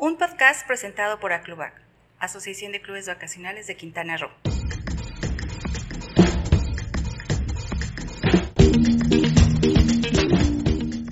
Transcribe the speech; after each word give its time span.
Un 0.00 0.16
podcast 0.16 0.64
presentado 0.64 1.18
por 1.18 1.32
Aclubac, 1.32 1.74
Asociación 2.20 2.70
de 2.70 2.80
Clubes 2.80 3.08
Vacacionales 3.08 3.66
de 3.66 3.76
Quintana 3.76 4.16
Roo. 4.16 4.30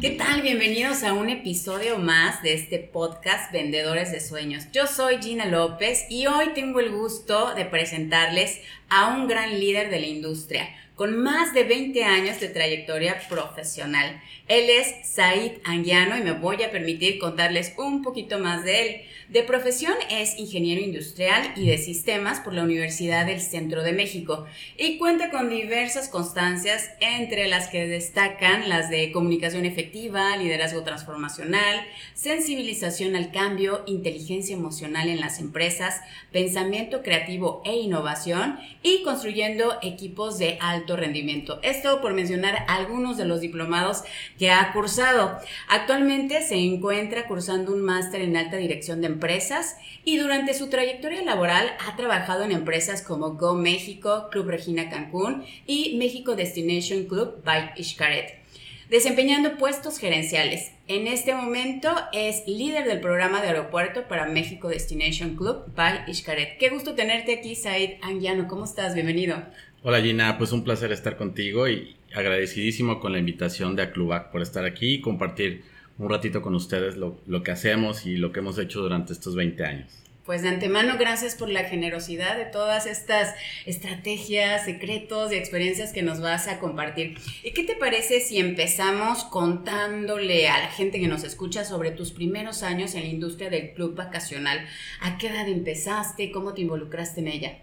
¿Qué 0.01 0.11
tal? 0.11 0.41
Bienvenidos 0.41 1.03
a 1.03 1.15
un 1.15 1.31
episodio 1.31 1.99
más 1.99 2.45
de 2.45 2.55
este 2.55 2.79
podcast 2.79 3.51
Vendedores 3.51 4.13
de 4.13 4.21
Sueños. 4.21 4.71
Yo 4.71 4.87
soy 4.87 5.21
Gina 5.21 5.47
López 5.47 6.07
y 6.09 6.29
hoy 6.29 6.51
tengo 6.55 6.79
el 6.79 6.93
gusto 6.93 7.57
de 7.57 7.65
presentarles 7.65 8.61
a 8.89 9.17
un 9.17 9.27
gran 9.27 9.59
líder 9.59 9.91
de 9.91 9.99
la 9.99 10.07
industria 10.07 10.69
con 10.97 11.23
más 11.23 11.53
de 11.53 11.65
20 11.65 12.05
años 12.05 12.41
de 12.41 12.49
trayectoria 12.49 13.21
profesional. 13.29 14.21
Él 14.49 14.71
es 14.71 15.07
Said 15.07 15.59
Anguiano 15.65 16.17
y 16.17 16.23
me 16.23 16.33
voy 16.33 16.63
a 16.63 16.71
permitir 16.71 17.19
contarles 17.19 17.75
un 17.77 18.03
poquito 18.03 18.39
más 18.39 18.65
de 18.65 18.81
él. 18.81 19.01
De 19.29 19.43
profesión 19.43 19.95
es 20.09 20.39
ingeniero 20.39 20.81
industrial 20.81 21.53
y 21.57 21.67
de 21.67 21.79
sistemas 21.79 22.41
por 22.41 22.55
la 22.55 22.63
Universidad 22.63 23.27
del 23.27 23.41
Centro 23.41 23.83
de 23.83 23.93
México 23.93 24.47
y 24.79 24.97
cuenta 24.99 25.31
con 25.31 25.51
diversas 25.51 26.09
constancias 26.09 26.89
entre 27.01 27.49
las 27.49 27.69
que 27.69 27.87
destacan 27.87 28.69
las 28.69 28.89
de 28.89 29.13
comunicación 29.13 29.67
efectiva, 29.67 30.37
liderazgo 30.37 30.83
transformacional, 30.83 31.85
sensibilización 32.15 33.17
al 33.17 33.33
cambio, 33.33 33.83
inteligencia 33.87 34.57
emocional 34.57 35.09
en 35.09 35.21
las 35.21 35.41
empresas, 35.41 36.01
pensamiento 36.33 37.03
creativo 37.03 37.63
e 37.67 37.75
innovación 37.75 38.59
y 38.83 39.03
construyendo 39.03 39.77
equipos 39.83 40.39
de 40.39 40.57
alto 40.61 40.86
rendimiento. 40.95 41.59
Esto 41.63 42.01
por 42.01 42.13
mencionar 42.15 42.65
algunos 42.69 43.17
de 43.17 43.25
los 43.25 43.41
diplomados 43.41 44.05
que 44.39 44.51
ha 44.51 44.73
cursado. 44.73 45.39
Actualmente 45.69 46.43
se 46.43 46.57
encuentra 46.57 47.27
cursando 47.27 47.73
un 47.73 47.83
máster 47.83 48.21
en 48.21 48.37
alta 48.37 48.59
dirección 48.59 49.01
de 49.01 49.09
empresas 49.09 49.77
y 50.05 50.19
durante 50.19 50.55
su 50.55 50.69
trayectoria 50.69 51.23
laboral 51.23 51.73
ha 51.89 51.97
trabajado 51.97 52.45
en 52.45 52.53
empresas 52.53 53.03
como 53.03 53.33
Go 53.33 53.55
México, 53.55 54.29
Club 54.31 54.49
Regina 54.49 54.91
Cancún 54.91 55.45
y 55.67 55.97
México 55.97 56.37
Destination 56.37 57.07
Club 57.07 57.43
by 57.43 57.73
Ishkaret 57.77 58.47
desempeñando 58.91 59.57
puestos 59.57 59.99
gerenciales. 59.99 60.73
En 60.89 61.09
este 61.09 61.35
momento 61.35 61.89
es 62.13 62.47
líder 62.47 62.87
del 62.87 63.01
programa 63.01 63.43
de 63.43 63.49
aeropuerto 63.49 64.07
para 64.07 64.29
México 64.29 64.69
Destination 64.69 65.35
Club 65.35 65.65
by 65.75 66.05
Ishkaret. 66.07 66.59
Qué 66.59 66.69
gusto 66.69 66.95
tenerte 66.95 67.35
aquí, 67.35 67.57
Said 67.57 67.95
Angiano. 68.03 68.47
¿Cómo 68.47 68.67
estás? 68.67 68.95
Bienvenido. 68.95 69.37
Hola 69.83 70.01
Gina, 70.01 70.39
pues 70.39 70.53
un 70.53 70.63
placer 70.63 70.93
estar 70.93 71.17
contigo 71.17 71.67
y 71.67 71.97
agradecidísimo 72.15 73.01
con 73.01 73.11
la 73.11 73.19
invitación 73.19 73.75
de 73.75 73.83
Aclubac 73.83 74.31
por 74.31 74.43
estar 74.43 74.65
aquí 74.65 74.95
y 74.95 75.01
compartir 75.01 75.65
un 75.99 76.09
ratito 76.09 76.41
con 76.41 76.55
ustedes 76.55 76.97
lo, 76.97 77.19
lo, 77.27 77.43
que 77.43 77.51
hacemos 77.51 78.07
y 78.07 78.17
lo 78.17 78.31
que 78.31 78.39
hemos 78.39 78.57
hecho 78.57 78.81
durante 78.81 79.13
estos 79.13 79.35
20 79.35 79.65
años. 79.65 80.06
Pues 80.27 80.43
de 80.43 80.49
antemano, 80.49 80.97
gracias 80.99 81.37
por 81.37 81.49
la 81.49 81.63
generosidad 81.63 82.37
de 82.37 82.47
todas 82.47 82.87
estas 82.87 83.37
estrategias, 83.65 84.65
secretos 84.65 85.33
y 85.33 85.37
experiencias 85.37 85.93
que 85.93 86.03
nos 86.03 86.21
vas 86.21 86.49
a 86.49 86.59
compartir. 86.59 87.17
¿Y 87.45 87.53
qué 87.53 87.63
te 87.63 87.77
parece 87.77 88.19
si 88.19 88.39
empezamos 88.39 89.23
contándole 89.23 90.49
a 90.49 90.59
la 90.59 90.67
gente 90.67 90.99
que 90.99 91.07
nos 91.07 91.23
escucha 91.23 91.65
sobre 91.65 91.93
tus 91.93 92.11
primeros 92.11 92.65
años 92.65 92.97
en 92.97 93.03
la 93.03 93.09
industria 93.09 93.51
del 93.51 93.71
club 93.71 93.95
vacacional? 93.95 94.67
¿A 95.01 95.17
qué 95.17 95.29
edad 95.29 95.49
empezaste? 95.49 96.33
¿Cómo 96.33 96.55
te 96.55 96.63
involucraste 96.63 97.21
en 97.21 97.29
ella? 97.29 97.59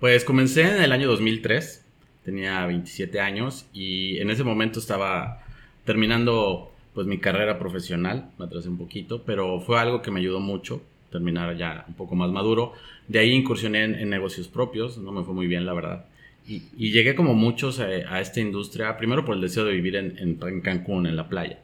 Pues 0.00 0.24
comencé 0.24 0.62
en 0.62 0.82
el 0.82 0.90
año 0.90 1.06
2003, 1.06 1.84
tenía 2.24 2.66
27 2.66 3.20
años 3.20 3.66
y 3.72 4.18
en 4.18 4.30
ese 4.30 4.42
momento 4.42 4.80
estaba 4.80 5.44
terminando 5.84 6.72
pues 6.94 7.06
mi 7.06 7.18
carrera 7.18 7.60
profesional, 7.60 8.32
me 8.38 8.46
atrasé 8.46 8.68
un 8.68 8.76
poquito, 8.76 9.22
pero 9.22 9.60
fue 9.60 9.78
algo 9.78 10.02
que 10.02 10.10
me 10.10 10.18
ayudó 10.18 10.40
mucho, 10.40 10.82
terminar 11.10 11.56
ya 11.56 11.84
un 11.88 11.94
poco 11.94 12.14
más 12.14 12.30
maduro. 12.30 12.72
De 13.06 13.18
ahí 13.18 13.32
incursioné 13.32 13.84
en, 13.84 14.10
negocios 14.10 14.48
propios, 14.48 14.98
no 14.98 15.12
me 15.12 15.22
fue 15.24 15.34
muy 15.34 15.46
bien 15.46 15.66
la 15.66 15.72
verdad. 15.74 16.06
Y, 16.46 16.90
llegué 16.90 17.14
como 17.14 17.34
muchos 17.34 17.78
a, 17.80 18.20
esta 18.20 18.40
industria, 18.40 18.96
primero 18.96 19.24
por 19.24 19.34
el 19.34 19.40
deseo 19.40 19.64
de 19.64 19.72
vivir 19.72 19.96
en, 19.96 20.16
en 20.18 20.60
Cancún, 20.60 21.06
en 21.06 21.16
la 21.16 21.28
playa. 21.28 21.58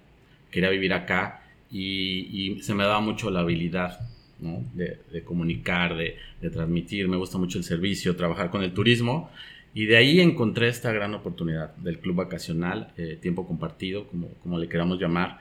Quería 0.50 0.70
vivir 0.70 0.92
acá 0.92 1.42
y, 1.70 2.28
y, 2.30 2.62
se 2.62 2.74
me 2.74 2.84
daba 2.84 3.00
mucho 3.00 3.30
la 3.30 3.40
habilidad 3.40 3.98
¿no? 4.40 4.62
de, 4.74 4.98
de, 5.10 5.22
comunicar, 5.22 5.96
de, 5.96 6.16
de 6.40 6.50
transmitir. 6.50 7.08
Me 7.08 7.16
gusta 7.16 7.38
mucho 7.38 7.58
el 7.58 7.64
servicio, 7.64 8.14
trabajar 8.16 8.50
con 8.50 8.62
el 8.62 8.72
turismo. 8.72 9.30
Y 9.74 9.86
de 9.86 9.96
ahí 9.96 10.20
encontré 10.20 10.68
esta 10.68 10.92
gran 10.92 11.14
oportunidad 11.14 11.74
del 11.76 11.98
club 11.98 12.16
vacacional, 12.16 12.92
eh, 12.96 13.18
tiempo 13.20 13.46
compartido, 13.46 14.06
como, 14.06 14.28
como 14.42 14.58
le 14.58 14.68
queramos 14.68 15.00
llamar, 15.00 15.40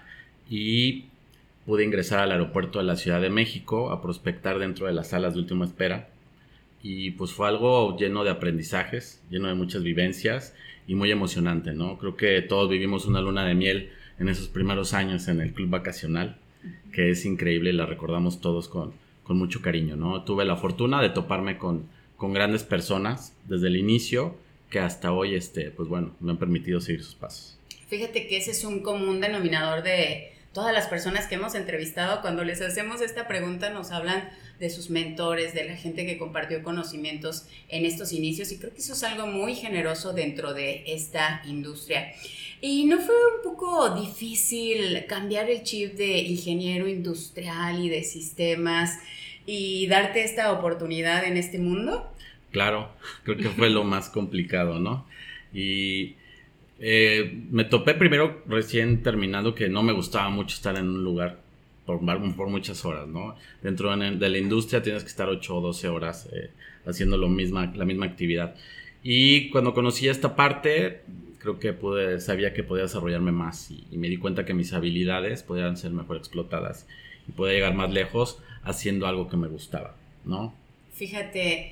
y 0.50 1.06
pude 1.66 1.84
ingresar 1.84 2.20
al 2.20 2.32
aeropuerto 2.32 2.80
de 2.80 2.86
la 2.86 2.96
Ciudad 2.96 3.22
de 3.22 3.30
México 3.30 3.92
a 3.92 4.02
prospectar 4.02 4.60
dentro 4.60 4.88
de 4.88 4.94
las 4.94 5.10
salas 5.10 5.34
de 5.34 5.40
última 5.40 5.66
espera. 5.66 6.10
Y 6.82 7.12
pues 7.12 7.32
fue 7.32 7.48
algo 7.48 7.98
lleno 7.98 8.24
de 8.24 8.32
aprendizajes, 8.32 9.22
lleno 9.30 9.48
de 9.48 9.56
muchas 9.56 9.84
vivencias 9.84 10.54
y 10.88 10.96
muy 10.96 11.12
emocionante, 11.12 11.74
¿no? 11.74 11.98
Creo 11.98 12.18
que 12.18 12.42
todos 12.42 12.70
vivimos 12.70 13.06
una 13.06 13.22
luna 13.22 13.46
de 13.46 13.56
miel 13.56 13.90
en 14.20 14.28
esos 14.28 14.48
primeros 14.50 14.94
años 14.94 15.28
en 15.28 15.40
el 15.40 15.54
club 15.54 15.70
vacacional, 15.70 16.38
que 16.92 17.10
es 17.10 17.26
increíble 17.26 17.70
y 17.70 17.74
la 17.74 17.86
recordamos 17.86 18.42
todos 18.42 18.68
con, 18.68 18.94
con 19.24 19.38
mucho 19.38 19.62
cariño, 19.62 19.96
¿no? 19.96 20.24
Tuve 20.24 20.44
la 20.44 20.58
fortuna 20.58 21.02
de 21.02 21.10
toparme 21.10 21.58
con 21.58 21.88
con 22.24 22.32
grandes 22.32 22.64
personas 22.64 23.36
desde 23.50 23.68
el 23.68 23.76
inicio 23.76 24.38
que 24.70 24.80
hasta 24.80 25.12
hoy, 25.12 25.36
este, 25.36 25.72
pues 25.72 25.90
bueno, 25.90 26.16
me 26.22 26.32
han 26.32 26.38
permitido 26.38 26.80
seguir 26.80 27.04
sus 27.04 27.16
pasos. 27.16 27.58
Fíjate 27.88 28.28
que 28.28 28.38
ese 28.38 28.52
es 28.52 28.64
un 28.64 28.82
común 28.82 29.20
denominador 29.20 29.84
de 29.84 30.33
todas 30.54 30.74
las 30.74 30.88
personas 30.88 31.28
que 31.28 31.36
hemos 31.36 31.56
entrevistado. 31.56 32.22
Cuando 32.22 32.44
les 32.44 32.62
hacemos 32.62 33.02
esta 33.02 33.28
pregunta 33.28 33.70
nos 33.72 33.92
hablan 33.92 34.30
de 34.60 34.70
sus 34.70 34.90
mentores, 34.90 35.54
de 35.54 35.66
la 35.66 35.76
gente 35.76 36.06
que 36.06 36.18
compartió 36.18 36.64
conocimientos 36.64 37.48
en 37.70 37.86
estos 37.86 38.14
inicios 38.14 38.52
y 38.52 38.60
creo 38.60 38.74
que 38.74 38.80
eso 38.80 38.94
es 38.94 39.04
algo 39.04 39.28
muy 39.28 39.56
generoso 39.56 40.14
dentro 40.14 40.54
de 40.54 40.84
esta 40.88 41.42
industria. 41.46 42.14
¿Y 42.62 42.86
no 42.86 43.00
fue 43.00 43.16
un 43.36 43.44
poco 43.44 43.90
difícil 44.00 45.06
cambiar 45.08 45.50
el 45.50 45.64
chip 45.64 45.96
de 45.96 46.20
ingeniero 46.20 46.88
industrial 46.88 47.84
y 47.84 47.90
de 47.90 48.04
sistemas 48.04 49.00
y 49.46 49.88
darte 49.88 50.24
esta 50.24 50.52
oportunidad 50.54 51.26
en 51.26 51.36
este 51.36 51.58
mundo? 51.58 52.10
Claro, 52.52 52.90
creo 53.24 53.38
que 53.38 53.50
fue 53.50 53.70
lo 53.70 53.84
más 53.84 54.10
complicado, 54.10 54.80
¿no? 54.80 55.06
Y 55.52 56.16
eh, 56.86 57.46
me 57.50 57.64
topé 57.64 57.94
primero 57.94 58.44
recién 58.46 59.04
terminando 59.04 59.56
que 59.56 59.70
no 59.70 59.84
me 59.84 59.94
gustaba 59.94 60.30
mucho 60.30 60.58
estar 60.58 60.78
en 60.78 60.90
un 60.90 61.02
lugar 61.02 61.40
por, 61.86 62.02
por 62.36 62.50
muchas 62.50 62.84
horas, 62.84 63.08
¿no? 63.08 63.38
Dentro 63.62 63.96
de 63.96 64.30
la 64.30 64.38
industria 64.38 64.82
tienes 64.82 65.04
que 65.04 65.08
estar 65.08 65.30
8 65.30 65.56
o 65.56 65.62
12 65.62 65.88
horas 65.88 66.28
eh, 66.34 66.50
haciendo 66.86 67.16
lo 67.16 67.30
misma, 67.30 67.72
la 67.74 67.86
misma 67.86 68.06
actividad. 68.06 68.56
Y 69.02 69.50
cuando 69.50 69.74
conocí 69.74 70.10
esta 70.10 70.36
parte, 70.36 71.04
creo 71.40 71.58
que 71.58 71.72
pude, 71.72 72.20
sabía 72.20 72.54
que 72.54 72.64
podía 72.64 72.84
desarrollarme 72.84 73.32
más 73.32 73.72
y, 73.72 73.86
y 73.90 73.98
me 73.98 74.10
di 74.10 74.18
cuenta 74.18 74.44
que 74.44 74.54
mis 74.54 74.74
habilidades 74.74 75.42
podían 75.42 75.78
ser 75.78 75.92
mejor 75.92 76.18
explotadas 76.18 76.86
y 77.30 77.32
podía 77.32 77.54
llegar 77.54 77.76
más 77.76 77.94
lejos 77.94 78.40
haciendo 78.62 79.08
algo 79.08 79.30
que 79.30 79.38
me 79.38 79.48
gustaba, 79.48 79.96
¿no? 80.26 80.54
Fíjate, 80.92 81.72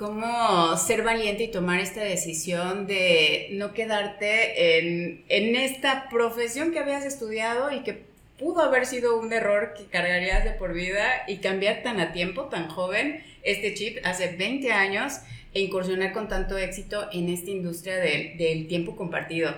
cómo 0.00 0.78
ser 0.78 1.02
valiente 1.02 1.42
y 1.44 1.50
tomar 1.50 1.78
esta 1.78 2.02
decisión 2.02 2.86
de 2.86 3.48
no 3.52 3.74
quedarte 3.74 4.78
en, 4.78 5.56
esta 5.56 6.08
profesión 6.08 6.72
que 6.72 6.78
habías 6.78 7.04
estudiado 7.04 7.70
y 7.70 7.80
que 7.80 8.04
pudo 8.38 8.62
haber 8.62 8.86
sido 8.86 9.20
un 9.20 9.30
error 9.30 9.74
que 9.76 9.84
cargarías 9.84 10.42
de 10.42 10.52
por 10.52 10.72
vida 10.72 11.04
y 11.28 11.36
cambiar 11.36 11.82
tan 11.82 12.00
a 12.00 12.14
tiempo, 12.14 12.44
tan 12.44 12.70
joven, 12.70 13.22
este 13.42 13.74
chip 13.74 13.98
hace 14.02 14.34
20 14.38 14.72
años 14.72 15.18
e 15.52 15.60
incursionar 15.60 16.14
con 16.14 16.28
tanto 16.28 16.56
éxito 16.56 17.06
en 17.12 17.28
esta 17.28 17.50
industria 17.50 17.96
del 17.98 18.68
tiempo 18.68 18.96
compartido. 18.96 19.54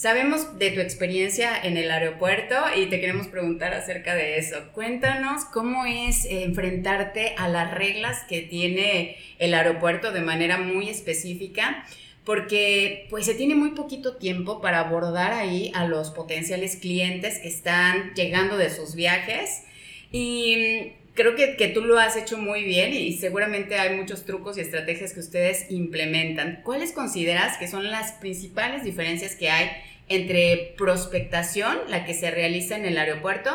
Sabemos 0.00 0.58
de 0.58 0.70
tu 0.70 0.80
experiencia 0.80 1.50
en 1.62 1.76
el 1.76 1.90
aeropuerto 1.90 2.54
y 2.74 2.86
te 2.86 3.02
queremos 3.02 3.26
preguntar 3.26 3.74
acerca 3.74 4.14
de 4.14 4.38
eso. 4.38 4.56
Cuéntanos 4.72 5.44
cómo 5.44 5.84
es 5.84 6.24
enfrentarte 6.24 7.34
a 7.36 7.48
las 7.48 7.74
reglas 7.74 8.24
que 8.26 8.40
tiene 8.40 9.18
el 9.38 9.52
aeropuerto 9.52 10.10
de 10.10 10.22
manera 10.22 10.56
muy 10.56 10.88
específica, 10.88 11.84
porque 12.24 13.08
pues 13.10 13.26
se 13.26 13.34
tiene 13.34 13.54
muy 13.54 13.72
poquito 13.72 14.16
tiempo 14.16 14.62
para 14.62 14.80
abordar 14.80 15.34
ahí 15.34 15.70
a 15.74 15.84
los 15.84 16.12
potenciales 16.12 16.76
clientes 16.76 17.38
que 17.38 17.48
están 17.48 18.14
llegando 18.14 18.56
de 18.56 18.70
sus 18.70 18.94
viajes 18.94 19.64
y 20.10 20.94
creo 21.14 21.34
que, 21.34 21.56
que, 21.56 21.68
tú 21.68 21.82
lo 21.82 21.98
has 21.98 22.16
hecho 22.16 22.38
muy 22.38 22.64
bien 22.64 22.92
y 22.92 23.12
seguramente 23.14 23.76
hay 23.76 23.96
muchos 23.96 24.24
trucos 24.24 24.58
y 24.58 24.60
estrategias 24.60 25.12
que 25.12 25.20
ustedes 25.20 25.70
implementan. 25.70 26.60
¿Cuáles 26.64 26.92
consideras 26.92 27.58
que 27.58 27.68
son 27.68 27.90
las 27.90 28.12
principales 28.12 28.84
diferencias 28.84 29.36
que 29.36 29.50
hay 29.50 29.70
entre 30.10 30.74
prospectación, 30.76 31.78
la 31.88 32.04
que 32.04 32.14
se 32.14 32.30
realiza 32.30 32.76
en 32.76 32.84
el 32.84 32.98
aeropuerto, 32.98 33.50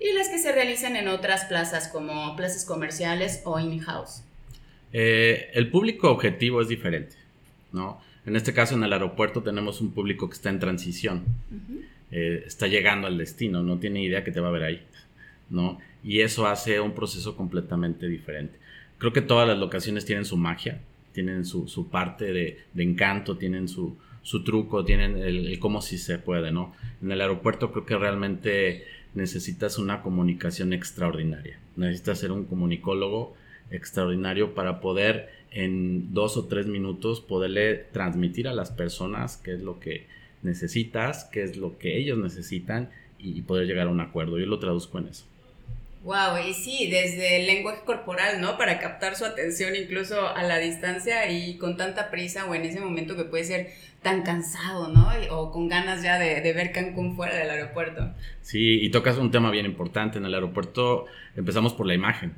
y 0.00 0.12
las 0.14 0.28
que 0.28 0.38
se 0.38 0.50
realizan 0.50 0.96
en 0.96 1.06
otras 1.06 1.44
plazas 1.44 1.88
como 1.88 2.34
plazas 2.34 2.64
comerciales 2.64 3.40
o 3.44 3.58
in-house? 3.60 4.24
Eh, 4.92 5.50
el 5.54 5.70
público 5.70 6.10
objetivo 6.10 6.60
es 6.60 6.68
diferente, 6.68 7.14
¿no? 7.72 8.00
En 8.26 8.36
este 8.36 8.52
caso, 8.52 8.74
en 8.74 8.82
el 8.82 8.92
aeropuerto 8.92 9.42
tenemos 9.42 9.80
un 9.80 9.92
público 9.92 10.28
que 10.28 10.34
está 10.34 10.50
en 10.50 10.58
transición, 10.58 11.24
eh, 12.10 12.42
está 12.46 12.66
llegando 12.66 13.06
al 13.06 13.16
destino, 13.16 13.62
no 13.62 13.78
tiene 13.78 14.02
idea 14.02 14.22
que 14.24 14.32
te 14.32 14.40
va 14.40 14.48
a 14.48 14.52
ver 14.52 14.64
ahí, 14.64 14.82
¿no? 15.50 15.78
Y 16.04 16.20
eso 16.20 16.46
hace 16.46 16.80
un 16.80 16.92
proceso 16.92 17.36
completamente 17.36 18.08
diferente. 18.08 18.58
Creo 18.98 19.12
que 19.12 19.22
todas 19.22 19.48
las 19.48 19.58
locaciones 19.58 20.04
tienen 20.04 20.24
su 20.24 20.36
magia, 20.36 20.80
tienen 21.12 21.44
su, 21.44 21.88
parte 21.90 22.32
de, 22.32 22.58
encanto, 22.76 23.36
tienen 23.36 23.68
su, 23.68 23.96
truco, 24.44 24.84
tienen 24.84 25.16
el, 25.18 25.58
cómo 25.58 25.82
si 25.82 25.98
se 25.98 26.18
puede, 26.18 26.52
¿no? 26.52 26.74
En 27.02 27.12
el 27.12 27.20
aeropuerto 27.20 27.72
creo 27.72 27.86
que 27.86 27.96
realmente 27.96 28.84
necesitas 29.14 29.78
una 29.78 30.02
comunicación 30.02 30.72
extraordinaria, 30.72 31.58
necesitas 31.76 32.18
ser 32.18 32.32
un 32.32 32.44
comunicólogo 32.44 33.36
extraordinario 33.70 34.54
para 34.54 34.80
poder 34.80 35.30
en 35.50 36.14
dos 36.14 36.36
o 36.36 36.46
tres 36.46 36.66
minutos 36.66 37.20
poderle 37.20 37.74
transmitir 37.74 38.48
a 38.48 38.54
las 38.54 38.70
personas 38.70 39.36
qué 39.36 39.52
es 39.52 39.62
lo 39.62 39.80
que 39.80 40.06
necesitas, 40.42 41.24
qué 41.24 41.42
es 41.42 41.56
lo 41.56 41.78
que 41.78 41.98
ellos 41.98 42.18
necesitan 42.18 42.90
y 43.18 43.42
poder 43.42 43.66
llegar 43.66 43.86
a 43.86 43.90
un 43.90 44.00
acuerdo. 44.00 44.38
Yo 44.38 44.46
lo 44.46 44.58
traduzco 44.58 44.98
en 44.98 45.08
eso. 45.08 45.26
Wow, 46.04 46.48
y 46.48 46.52
sí, 46.52 46.88
desde 46.90 47.40
el 47.40 47.46
lenguaje 47.46 47.82
corporal, 47.84 48.40
¿no? 48.40 48.58
Para 48.58 48.80
captar 48.80 49.14
su 49.14 49.24
atención 49.24 49.76
incluso 49.76 50.28
a 50.28 50.42
la 50.42 50.58
distancia 50.58 51.30
y 51.30 51.56
con 51.58 51.76
tanta 51.76 52.10
prisa 52.10 52.46
o 52.46 52.54
en 52.56 52.62
ese 52.62 52.80
momento 52.80 53.14
que 53.14 53.24
puede 53.24 53.44
ser 53.44 53.70
tan 54.02 54.22
cansado, 54.22 54.88
¿no? 54.88 55.08
O 55.30 55.52
con 55.52 55.68
ganas 55.68 56.02
ya 56.02 56.18
de, 56.18 56.40
de 56.40 56.52
ver 56.52 56.72
Cancún 56.72 57.14
fuera 57.14 57.36
del 57.36 57.50
aeropuerto. 57.50 58.10
Sí, 58.40 58.80
y 58.82 58.90
tocas 58.90 59.16
un 59.16 59.30
tema 59.30 59.52
bien 59.52 59.64
importante. 59.64 60.18
En 60.18 60.24
el 60.24 60.34
aeropuerto 60.34 61.06
empezamos 61.36 61.72
por 61.72 61.86
la 61.86 61.94
imagen. 61.94 62.34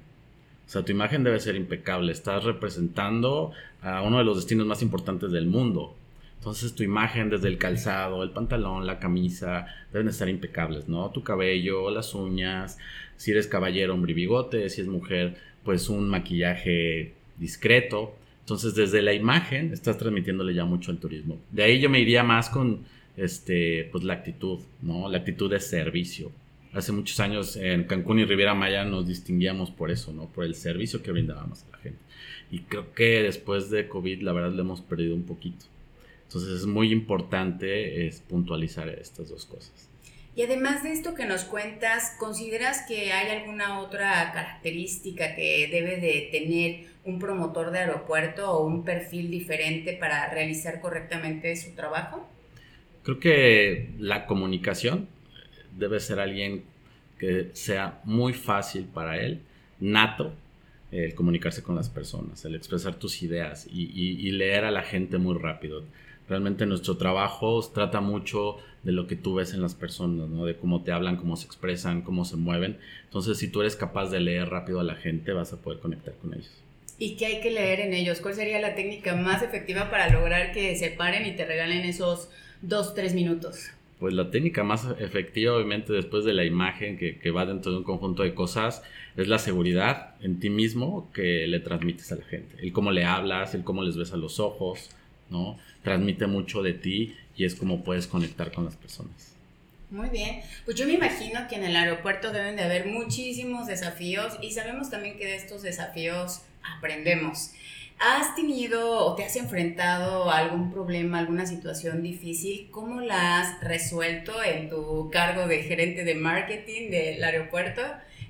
O 0.67 0.71
sea, 0.71 0.83
tu 0.83 0.93
imagen 0.93 1.25
debe 1.25 1.41
ser 1.41 1.57
impecable. 1.57 2.13
Estás 2.13 2.45
representando 2.45 3.53
a 3.83 4.03
uno 4.03 4.19
de 4.19 4.25
los 4.25 4.37
destinos 4.37 4.67
más 4.67 4.83
importantes 4.83 5.31
del 5.31 5.47
mundo. 5.47 5.97
Entonces 6.45 6.75
tu 6.75 6.83
imagen 6.83 7.31
desde 7.31 7.49
el 7.49 7.57
calzado, 7.57 8.23
el 8.23 8.29
pantalón, 8.29 8.87
la 8.87 8.99
camisa, 8.99 9.65
deben 9.91 10.09
estar 10.09 10.29
impecables, 10.29 10.89
¿no? 10.91 11.09
Tu 11.11 11.23
cabello, 11.23 11.89
las 11.89 12.15
uñas, 12.15 12.77
si 13.17 13.31
eres 13.31 13.47
caballero, 13.47 13.95
hombre 13.95 14.13
bigote, 14.13 14.69
si 14.69 14.83
es 14.83 14.87
mujer, 14.87 15.37
pues 15.65 15.89
un 15.89 16.07
maquillaje 16.07 17.15
discreto. 17.39 18.15
Entonces 18.41 18.75
desde 18.75 19.01
la 19.01 19.15
imagen 19.15 19.73
estás 19.73 19.97
transmitiéndole 19.97 20.53
ya 20.53 20.67
mucho 20.67 20.91
al 20.91 20.99
turismo. 20.99 21.39
De 21.51 21.63
ahí 21.63 21.81
yo 21.81 21.89
me 21.89 22.01
iría 22.01 22.23
más 22.23 22.51
con 22.51 22.81
este, 23.17 23.89
pues 23.91 24.05
la 24.05 24.13
actitud, 24.13 24.59
¿no? 24.83 25.09
La 25.09 25.17
actitud 25.17 25.51
de 25.51 25.61
servicio. 25.61 26.31
Hace 26.75 26.93
muchos 26.93 27.21
años 27.21 27.57
en 27.57 27.85
Cancún 27.85 28.19
y 28.19 28.27
Riviera 28.27 28.53
Maya 28.53 28.85
nos 28.85 29.09
distinguíamos 29.09 29.71
por 29.71 29.91
eso, 29.91 30.13
¿no? 30.13 30.27
Por 30.27 30.45
el 30.45 30.55
servicio 30.55 31.03
que 31.03 31.11
brindábamos 31.11 31.65
a 31.65 31.71
la 31.71 31.79
gente. 31.79 32.01
Y 32.51 32.59
creo 32.59 32.93
que 32.93 33.23
después 33.23 33.71
de 33.71 33.89
COVID 33.89 34.21
la 34.21 34.35
verdad 34.35 34.53
le 34.53 34.61
hemos 34.61 34.83
perdido 34.83 35.15
un 35.15 35.23
poquito. 35.23 35.73
Entonces 36.35 36.63
es 36.63 36.67
muy 36.67 36.91
importante 36.91 38.09
es 38.09 38.19
puntualizar 38.19 38.89
estas 38.89 39.29
dos 39.29 39.47
cosas. 39.47 39.89
Y 40.35 40.43
además 40.43 40.83
de 40.83 40.91
esto 40.91 41.15
que 41.15 41.27
nos 41.27 41.45
cuentas, 41.45 42.17
¿consideras 42.19 42.83
que 42.89 43.13
hay 43.13 43.39
alguna 43.39 43.79
otra 43.79 44.33
característica 44.33 45.37
que 45.37 45.69
debe 45.71 46.01
de 46.01 46.29
tener 46.33 46.87
un 47.05 47.21
promotor 47.21 47.71
de 47.71 47.79
aeropuerto 47.79 48.51
o 48.51 48.67
un 48.67 48.85
perfil 48.85 49.31
diferente 49.31 49.93
para 49.93 50.29
realizar 50.29 50.81
correctamente 50.81 51.55
su 51.55 51.71
trabajo? 51.77 52.29
Creo 53.05 53.21
que 53.21 53.91
la 54.01 54.27
comunicación 54.27 55.07
debe 55.79 56.01
ser 56.01 56.19
alguien 56.19 56.65
que 57.17 57.51
sea 57.53 58.01
muy 58.03 58.33
fácil 58.33 58.87
para 58.87 59.21
él, 59.21 59.41
nato, 59.79 60.35
el 60.91 61.15
comunicarse 61.15 61.63
con 61.63 61.77
las 61.77 61.89
personas, 61.89 62.45
el 62.45 62.57
expresar 62.57 62.97
tus 62.97 63.23
ideas 63.23 63.69
y, 63.73 63.85
y 63.85 64.33
leer 64.33 64.65
a 64.65 64.73
la 64.73 64.83
gente 64.83 65.19
muy 65.19 65.39
rápido 65.39 65.85
Realmente 66.29 66.67
nuestro 66.67 66.97
trabajo 66.97 67.61
trata 67.73 68.01
mucho 68.01 68.57
de 68.83 68.93
lo 68.93 69.07
que 69.07 69.17
tú 69.17 69.35
ves 69.35 69.55
en 69.55 69.63
las 69.63 69.75
personas, 69.75 70.29
¿no? 70.29 70.45
De 70.45 70.57
cómo 70.57 70.83
te 70.83 70.93
hablan, 70.93 71.17
cómo 71.17 71.37
se 71.37 71.47
expresan, 71.47 72.03
cómo 72.03 72.25
se 72.25 72.37
mueven. 72.37 72.79
Entonces, 73.05 73.39
si 73.39 73.49
tú 73.49 73.61
eres 73.61 73.77
capaz 73.77 74.11
de 74.11 74.21
leer 74.21 74.49
rápido 74.49 74.81
a 74.81 74.85
la 74.85 74.95
gente, 74.95 75.33
vas 75.33 75.53
a 75.53 75.61
poder 75.61 75.81
conectar 75.81 76.15
con 76.21 76.35
ellos. 76.35 76.51
¿Y 76.99 77.17
qué 77.17 77.27
hay 77.27 77.41
que 77.41 77.51
leer 77.51 77.81
en 77.81 77.93
ellos? 77.93 78.21
¿Cuál 78.21 78.35
sería 78.35 78.61
la 78.61 78.75
técnica 78.75 79.17
más 79.17 79.43
efectiva 79.43 79.91
para 79.91 80.11
lograr 80.11 80.53
que 80.53 80.77
se 80.77 80.91
paren 80.91 81.27
y 81.27 81.35
te 81.35 81.45
regalen 81.45 81.85
esos 81.85 82.31
dos, 82.63 82.95
tres 82.95 83.15
minutos? 83.15 83.71
Pues 83.99 84.15
la 84.15 84.31
técnica 84.31 84.63
más 84.65 84.87
efectiva, 84.99 85.55
obviamente, 85.55 85.93
después 85.93 86.25
de 86.25 86.35
la 86.35 86.45
imagen 86.45 86.99
que, 86.99 87.19
que 87.19 87.31
va 87.31 87.47
dentro 87.47 87.73
de 87.73 87.79
un 87.79 87.85
conjunto 87.85 88.23
de 88.23 88.35
cosas, 88.35 88.83
es 89.17 89.29
la 89.29 89.39
seguridad 89.39 90.15
en 90.21 90.41
ti 90.41 90.51
mismo 90.51 91.11
que 91.13 91.47
le 91.47 91.61
transmites 91.61 92.13
a 92.13 92.17
la 92.17 92.25
gente. 92.25 92.57
El 92.61 92.73
cómo 92.73 92.93
le 92.93 93.05
hablas, 93.05 93.55
el 93.55 93.65
cómo 93.65 93.83
les 93.83 93.97
ves 93.97 94.13
a 94.13 94.17
los 94.17 94.41
ojos, 94.41 94.91
¿no? 95.31 95.59
Transmite 95.83 96.27
mucho 96.27 96.63
de 96.63 96.73
ti 96.75 97.17
y 97.37 97.45
es 97.45 97.55
como 97.55 97.83
puedes 97.83 98.07
conectar 98.07 98.53
con 98.53 98.65
las 98.65 98.77
personas. 98.77 99.35
Muy 99.91 100.09
bien, 100.09 100.41
pues 100.65 100.77
yo 100.77 100.87
me 100.87 100.95
imagino 100.95 101.47
que 101.49 101.57
en 101.57 101.65
el 101.65 101.77
aeropuerto 101.77 102.33
deben 102.33 102.57
de 102.57 102.65
haber 102.65 102.87
muchísimos 102.87 103.67
desafíos 103.67 104.35
y 104.41 104.51
sabemos 104.51 104.91
también 104.91 105.19
que 105.19 105.27
de 105.27 105.37
estos 105.37 105.63
desafíos 105.63 106.41
aprendemos. 106.77 107.53
¿Has 108.01 108.35
tenido 108.35 109.07
o 109.07 109.15
te 109.15 109.25
has 109.25 109.37
enfrentado 109.37 110.31
a 110.31 110.39
algún 110.39 110.73
problema, 110.73 111.21
alguna 111.21 111.47
situación 111.47 112.03
difícil? 112.03 112.69
¿Cómo 112.71 113.01
la 113.01 113.41
has 113.41 113.61
resuelto 113.63 114.43
en 114.43 114.69
tu 114.69 115.11
cargo 115.13 115.47
de 115.47 115.63
gerente 115.63 116.05
de 116.05 116.15
marketing 116.17 116.91
del 116.91 117.23
aeropuerto? 117.23 117.83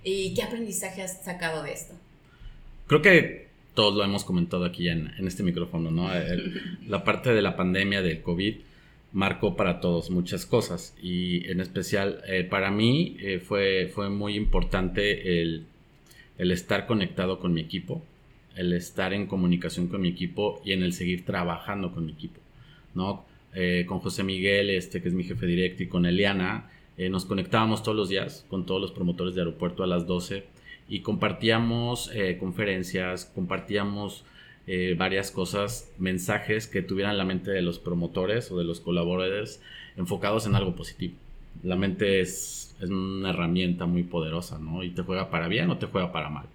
¿Y 0.02 0.34
qué 0.34 0.42
aprendizaje 0.42 1.02
has 1.02 1.24
sacado 1.24 1.62
de 1.62 1.72
esto? 1.72 1.94
Creo 2.86 3.00
que 3.00 3.48
todos 3.74 3.94
lo 3.94 4.04
hemos 4.04 4.24
comentado 4.24 4.64
aquí 4.64 4.88
en, 4.88 5.12
este 5.26 5.42
micrófono, 5.42 5.90
¿no? 5.90 6.08
la 6.88 7.04
parte 7.04 7.34
de 7.34 7.42
la 7.42 7.56
pandemia 7.56 8.02
del 8.02 8.22
COVID 8.22 8.54
marcó 9.12 9.56
para 9.56 9.80
todos 9.80 10.10
muchas 10.10 10.44
cosas 10.44 10.96
y 11.00 11.48
en 11.48 11.60
especial 11.60 12.20
eh, 12.26 12.42
para 12.44 12.70
mí 12.70 13.16
eh, 13.20 13.38
fue, 13.38 13.90
fue 13.94 14.10
muy 14.10 14.34
importante 14.34 15.40
el, 15.40 15.66
estar 16.38 16.86
conectado 16.86 17.38
con 17.38 17.54
mi 17.54 17.60
equipo, 17.60 18.02
el 18.56 18.72
estar 18.72 19.12
en 19.12 19.26
comunicación 19.26 19.86
con 19.86 20.00
mi 20.00 20.08
equipo 20.08 20.60
y 20.64 20.72
en 20.72 20.82
el 20.82 20.92
seguir 20.92 21.24
trabajando 21.24 21.92
con 21.92 22.06
mi 22.06 22.12
equipo, 22.12 22.40
¿no? 22.94 23.24
Eh, 23.54 23.84
con 23.86 24.00
José 24.00 24.24
Miguel, 24.24 24.68
este 24.70 25.00
que 25.00 25.06
es 25.08 25.14
mi 25.14 25.22
jefe 25.22 25.46
directo, 25.46 25.84
y 25.84 25.86
con 25.86 26.06
Eliana, 26.06 26.70
nos 27.10 27.24
conectábamos 27.24 27.82
todos 27.82 27.96
los 27.96 28.08
días 28.08 28.46
con 28.48 28.66
todos 28.66 28.80
los 28.80 28.92
promotores 28.92 29.34
de 29.34 29.40
aeropuerto 29.40 29.82
a 29.82 29.88
las 29.88 30.06
12 30.06 30.44
y 30.88 31.00
compartíamos 31.00 32.10
eh, 32.14 32.36
conferencias, 32.38 33.30
compartíamos 33.34 34.24
eh, 34.66 34.94
varias 34.98 35.30
cosas, 35.30 35.90
mensajes 35.98 36.66
que 36.66 36.82
tuvieran 36.82 37.18
la 37.18 37.24
mente 37.24 37.50
de 37.50 37.62
los 37.62 37.78
promotores 37.78 38.50
o 38.50 38.58
de 38.58 38.64
los 38.64 38.80
colaboradores 38.80 39.62
enfocados 39.96 40.46
en 40.46 40.54
algo 40.54 40.74
positivo. 40.74 41.14
La 41.62 41.76
mente 41.76 42.20
es, 42.20 42.76
es 42.80 42.90
una 42.90 43.30
herramienta 43.30 43.86
muy 43.86 44.02
poderosa, 44.02 44.58
¿no? 44.58 44.82
Y 44.82 44.90
te 44.90 45.02
juega 45.02 45.30
para 45.30 45.48
bien 45.48 45.70
o 45.70 45.78
te 45.78 45.86
juega 45.86 46.12
para 46.12 46.28
mal. 46.28 46.46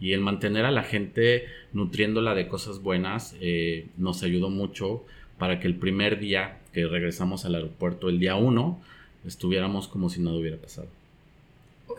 Y 0.00 0.12
el 0.12 0.20
mantener 0.20 0.64
a 0.64 0.70
la 0.70 0.82
gente 0.82 1.44
nutriéndola 1.72 2.34
de 2.34 2.48
cosas 2.48 2.82
buenas 2.82 3.36
eh, 3.40 3.86
nos 3.96 4.22
ayudó 4.22 4.48
mucho 4.48 5.04
para 5.38 5.60
que 5.60 5.66
el 5.66 5.76
primer 5.76 6.18
día 6.18 6.58
que 6.72 6.86
regresamos 6.86 7.44
al 7.44 7.54
aeropuerto, 7.54 8.08
el 8.08 8.18
día 8.18 8.36
uno, 8.36 8.80
estuviéramos 9.26 9.88
como 9.88 10.08
si 10.08 10.20
nada 10.20 10.36
hubiera 10.36 10.56
pasado 10.56 10.88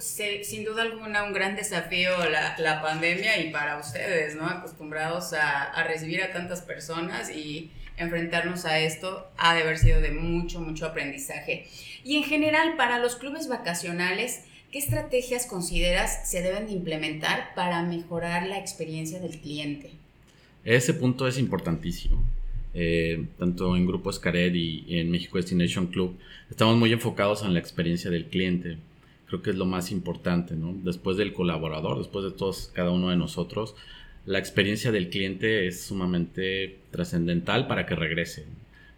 sin 0.02 0.66
duda 0.66 0.82
alguna 0.82 1.24
un 1.24 1.34
gran 1.34 1.56
desafío 1.56 2.12
la, 2.30 2.56
la, 2.58 2.82
pandemia 2.82 3.40
y 3.40 3.52
para 3.52 3.80
ustedes, 3.80 4.36
¿no? 4.36 4.46
Acostumbrados 4.48 5.34
a, 5.34 5.84
recibir 5.84 6.22
a 6.22 6.32
tantas 6.32 6.62
personas 6.62 7.30
y 7.30 7.70
enfrentarnos 7.98 8.66
a 8.66 8.80
esto 8.80 9.28
ha 9.38 9.54
de 9.54 9.62
haber 9.62 9.78
sido 9.78 10.02
de 10.02 10.12
mucho, 10.12 10.60
mucho 10.60 10.86
aprendizaje. 10.86 11.68
Y 12.04 12.18
en 12.18 12.24
general, 12.24 12.76
para 12.78 13.00
los 13.00 13.16
clubes 13.16 13.48
vacacionales, 13.48 14.44
¿qué 14.72 14.80
estrategias 14.80 15.46
consideras 15.46 16.30
se 16.30 16.42
deben 16.42 16.66
de 16.66 16.74
implementar 16.74 17.54
para 17.56 17.84
mejorar 17.84 18.48
la 18.48 18.58
experiencia 18.58 19.20
del 19.20 19.40
cliente? 19.40 19.92
Ese 20.64 20.94
punto 20.94 21.28
es 21.28 21.38
importantísimo. 21.38 22.24
Eh, 22.74 23.26
tanto 23.38 23.76
en 23.76 23.86
Grupo 23.86 24.10
Escaret 24.10 24.56
y 24.56 24.86
en 24.98 25.12
México 25.12 25.38
Destination 25.38 25.88
Club, 25.88 26.18
estamos 26.50 26.78
muy 26.78 26.94
enfocados 26.94 27.44
en 27.44 27.54
la 27.54 27.60
experiencia 27.60 28.10
del 28.10 28.26
cliente 28.26 28.78
creo 29.32 29.42
que 29.42 29.52
es 29.52 29.56
lo 29.56 29.66
más 29.66 29.94
importante, 29.94 30.56
¿no? 30.56 30.76
Después 30.84 31.16
del 31.16 31.32
colaborador, 31.32 31.98
después 32.00 32.26
de 32.26 32.32
todos, 32.32 32.70
cada 32.74 32.92
uno 32.92 33.12
de 33.12 33.16
nosotros, 33.16 33.76
la 34.26 34.40
experiencia 34.40 34.92
del 34.92 35.10
cliente 35.10 35.68
es 35.68 35.86
sumamente 35.86 36.80
trascendental 36.92 37.66
para 37.66 37.86
que 37.86 37.96
regrese. 37.96 38.46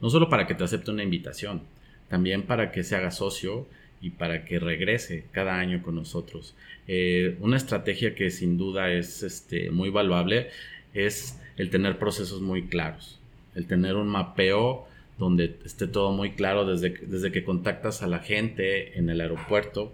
No 0.02 0.10
solo 0.10 0.30
para 0.30 0.48
que 0.48 0.56
te 0.56 0.64
acepte 0.64 0.90
una 0.90 1.04
invitación, 1.04 1.62
también 2.10 2.48
para 2.48 2.72
que 2.72 2.84
se 2.84 2.96
haga 2.96 3.12
socio 3.12 3.68
y 4.02 4.10
para 4.10 4.44
que 4.44 4.58
regrese 4.58 5.26
cada 5.32 5.60
año 5.60 5.84
con 5.84 5.94
nosotros. 5.94 6.56
Eh, 6.88 7.38
una 7.40 7.58
estrategia 7.58 8.16
que 8.16 8.32
sin 8.32 8.58
duda 8.58 8.92
es 8.92 9.22
este, 9.22 9.70
muy 9.70 9.92
valuable 9.92 10.50
es 10.96 11.40
el 11.58 11.70
tener 11.70 12.00
procesos 12.00 12.42
muy 12.42 12.64
claros, 12.64 13.20
el 13.54 13.68
tener 13.68 13.98
un 13.98 14.08
mapeo 14.08 14.88
donde 15.20 15.58
esté 15.64 15.86
todo 15.86 16.12
muy 16.12 16.32
claro 16.32 16.66
desde, 16.66 16.90
desde 16.90 17.32
que 17.32 17.44
contactas 17.44 18.02
a 18.02 18.08
la 18.08 18.18
gente 18.18 18.98
en 18.98 19.12
el 19.12 19.22
aeropuerto, 19.22 19.94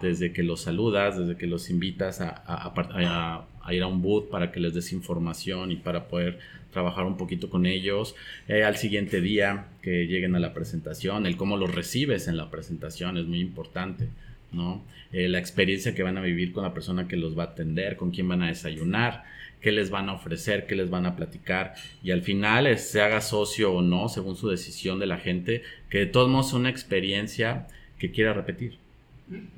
desde 0.00 0.32
que 0.32 0.42
los 0.42 0.62
saludas, 0.62 1.18
desde 1.18 1.36
que 1.36 1.46
los 1.46 1.70
invitas 1.70 2.20
a, 2.20 3.44
ir 3.70 3.82
a 3.82 3.86
un 3.86 4.02
booth 4.02 4.30
para 4.30 4.52
que 4.52 4.60
les 4.60 4.74
des 4.74 4.92
información 4.92 5.72
y 5.72 5.76
para 5.76 6.08
poder 6.08 6.38
trabajar 6.72 7.04
un 7.04 7.16
poquito 7.16 7.50
con 7.50 7.66
ellos. 7.66 8.14
Eh, 8.46 8.62
al 8.64 8.76
siguiente 8.76 9.20
día 9.20 9.66
que 9.82 10.06
lleguen 10.06 10.36
a 10.36 10.38
la 10.38 10.54
presentación, 10.54 11.26
el 11.26 11.36
cómo 11.36 11.56
los 11.56 11.74
recibes 11.74 12.28
en 12.28 12.36
la 12.36 12.50
presentación 12.50 13.16
es 13.16 13.26
muy 13.26 13.40
importante. 13.40 14.08
¿no? 14.52 14.82
Eh, 15.12 15.28
la 15.28 15.38
experiencia 15.38 15.94
que 15.94 16.02
van 16.02 16.16
a 16.16 16.22
vivir 16.22 16.52
con 16.52 16.64
la 16.64 16.72
persona 16.72 17.08
que 17.08 17.16
los 17.16 17.38
va 17.38 17.44
a 17.44 17.46
atender, 17.46 17.96
con 17.96 18.10
quién 18.10 18.28
van 18.28 18.42
a 18.42 18.48
desayunar, 18.48 19.24
qué 19.60 19.72
les 19.72 19.90
van 19.90 20.08
a 20.08 20.14
ofrecer, 20.14 20.66
qué 20.66 20.76
les 20.76 20.90
van 20.90 21.06
a 21.06 21.16
platicar 21.16 21.74
y 22.02 22.12
al 22.12 22.22
final 22.22 22.78
se 22.78 23.00
haga 23.02 23.20
socio 23.20 23.72
o 23.72 23.82
no, 23.82 24.08
según 24.08 24.36
su 24.36 24.48
decisión 24.48 24.98
de 24.98 25.06
la 25.06 25.18
gente, 25.18 25.62
que 25.90 25.98
de 25.98 26.06
todos 26.06 26.28
modos 26.28 26.48
es 26.48 26.52
una 26.54 26.70
experiencia 26.70 27.66
que 27.98 28.10
quiera 28.10 28.32
repetir. 28.32 28.78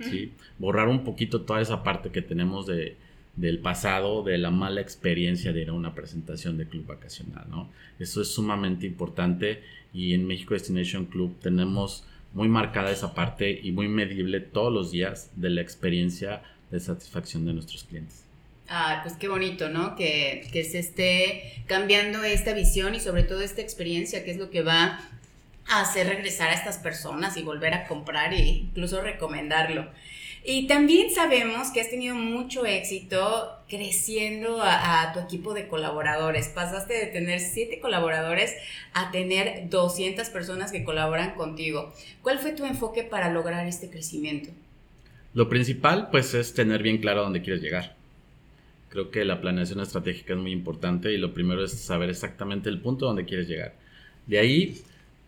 ¿Sí? 0.01 0.33
Borrar 0.59 0.89
un 0.89 1.05
poquito 1.05 1.43
toda 1.43 1.61
esa 1.61 1.83
parte 1.83 2.11
que 2.11 2.23
tenemos 2.23 2.67
de, 2.67 2.97
del 3.37 3.59
pasado, 3.59 4.23
de 4.23 4.39
la 4.39 4.51
mala 4.51 4.81
experiencia 4.81 5.53
de 5.53 5.63
ir 5.63 5.69
a 5.71 5.73
una 5.73 5.95
presentación 5.95 6.59
de 6.59 6.67
club 6.67 6.87
vacacional, 6.87 7.47
¿no? 7.49 7.71
Eso 7.99 8.23
es 8.23 8.29
sumamente 8.29 8.87
importante 8.87 9.63
y 9.93 10.15
en 10.15 10.27
México 10.27 10.55
Destination 10.55 11.07
Club 11.07 11.37
tenemos 11.41 12.05
muy 12.33 12.49
marcada 12.49 12.91
esa 12.91 13.15
parte 13.15 13.61
y 13.63 13.73
muy 13.73 13.89
medible 13.89 14.41
todos 14.41 14.73
los 14.73 14.91
días 14.91 15.31
de 15.37 15.51
la 15.51 15.61
experiencia 15.61 16.43
de 16.71 16.81
satisfacción 16.81 17.45
de 17.47 17.55
nuestros 17.55 17.85
clientes. 17.85 18.25
Ah, 18.69 19.01
pues 19.03 19.17
qué 19.17 19.27
bonito, 19.27 19.69
¿no? 19.69 19.97
Que, 19.97 20.49
que 20.53 20.63
se 20.63 20.79
esté 20.79 21.65
cambiando 21.67 22.23
esta 22.23 22.53
visión 22.53 22.95
y 22.95 23.01
sobre 23.01 23.25
todo 23.25 23.41
esta 23.41 23.61
experiencia, 23.61 24.25
que 24.25 24.31
es 24.31 24.37
lo 24.37 24.51
que 24.51 24.63
va 24.63 25.01
hacer 25.71 26.09
regresar 26.09 26.51
a 26.51 26.55
estas 26.55 26.79
personas 26.79 27.37
y 27.37 27.43
volver 27.43 27.75
a 27.75 27.87
comprar 27.87 28.35
e 28.35 28.41
incluso 28.41 29.01
recomendarlo. 29.01 29.89
Y 30.43 30.67
también 30.67 31.11
sabemos 31.15 31.71
que 31.71 31.83
has 31.83 31.91
tenido 31.91 32.15
mucho 32.15 32.65
éxito 32.65 33.51
creciendo 33.69 34.61
a, 34.63 35.13
tu 35.13 35.21
equipo 35.21 35.53
de 35.53 35.69
colaboradores. 35.69 36.49
Pasaste 36.49 36.95
de 36.95 37.07
tener 37.07 37.41
siete 37.41 37.79
colaboradores 37.79 38.55
a 38.95 39.11
tener 39.11 39.69
200 39.69 40.29
personas 40.31 40.73
que 40.73 40.83
colaboran 40.83 41.35
contigo. 41.35 41.93
¿Cuál 42.23 42.39
fue 42.39 42.53
tu 42.53 42.65
enfoque 42.65 43.03
para 43.03 43.31
lograr 43.31 43.67
este 43.67 43.91
crecimiento? 43.91 44.51
Lo 45.35 45.49
principal, 45.49 46.09
pues, 46.11 46.35
es 46.35 46.55
tener 46.55 46.83
bien 46.83 46.99
claro 46.99 47.23
dónde 47.23 47.43
quieres 47.43 47.63
llegar. 47.63 47.95
Creo 48.89 49.11
que 49.11 49.25
la 49.25 49.41
planeación 49.41 49.81
estratégica 49.81 50.33
es 50.33 50.39
muy 50.41 50.53
importante 50.53 51.13
y 51.13 51.19
lo 51.19 51.35
primero 51.35 51.63
es 51.63 51.79
saber 51.79 52.11
exactamente 52.11 52.71
el 52.71 52.81
punto 52.81 53.07
donde 53.07 53.27
quieres 53.27 53.47
llegar. 53.47 53.75
De 54.27 54.39
ahí, 54.39 54.83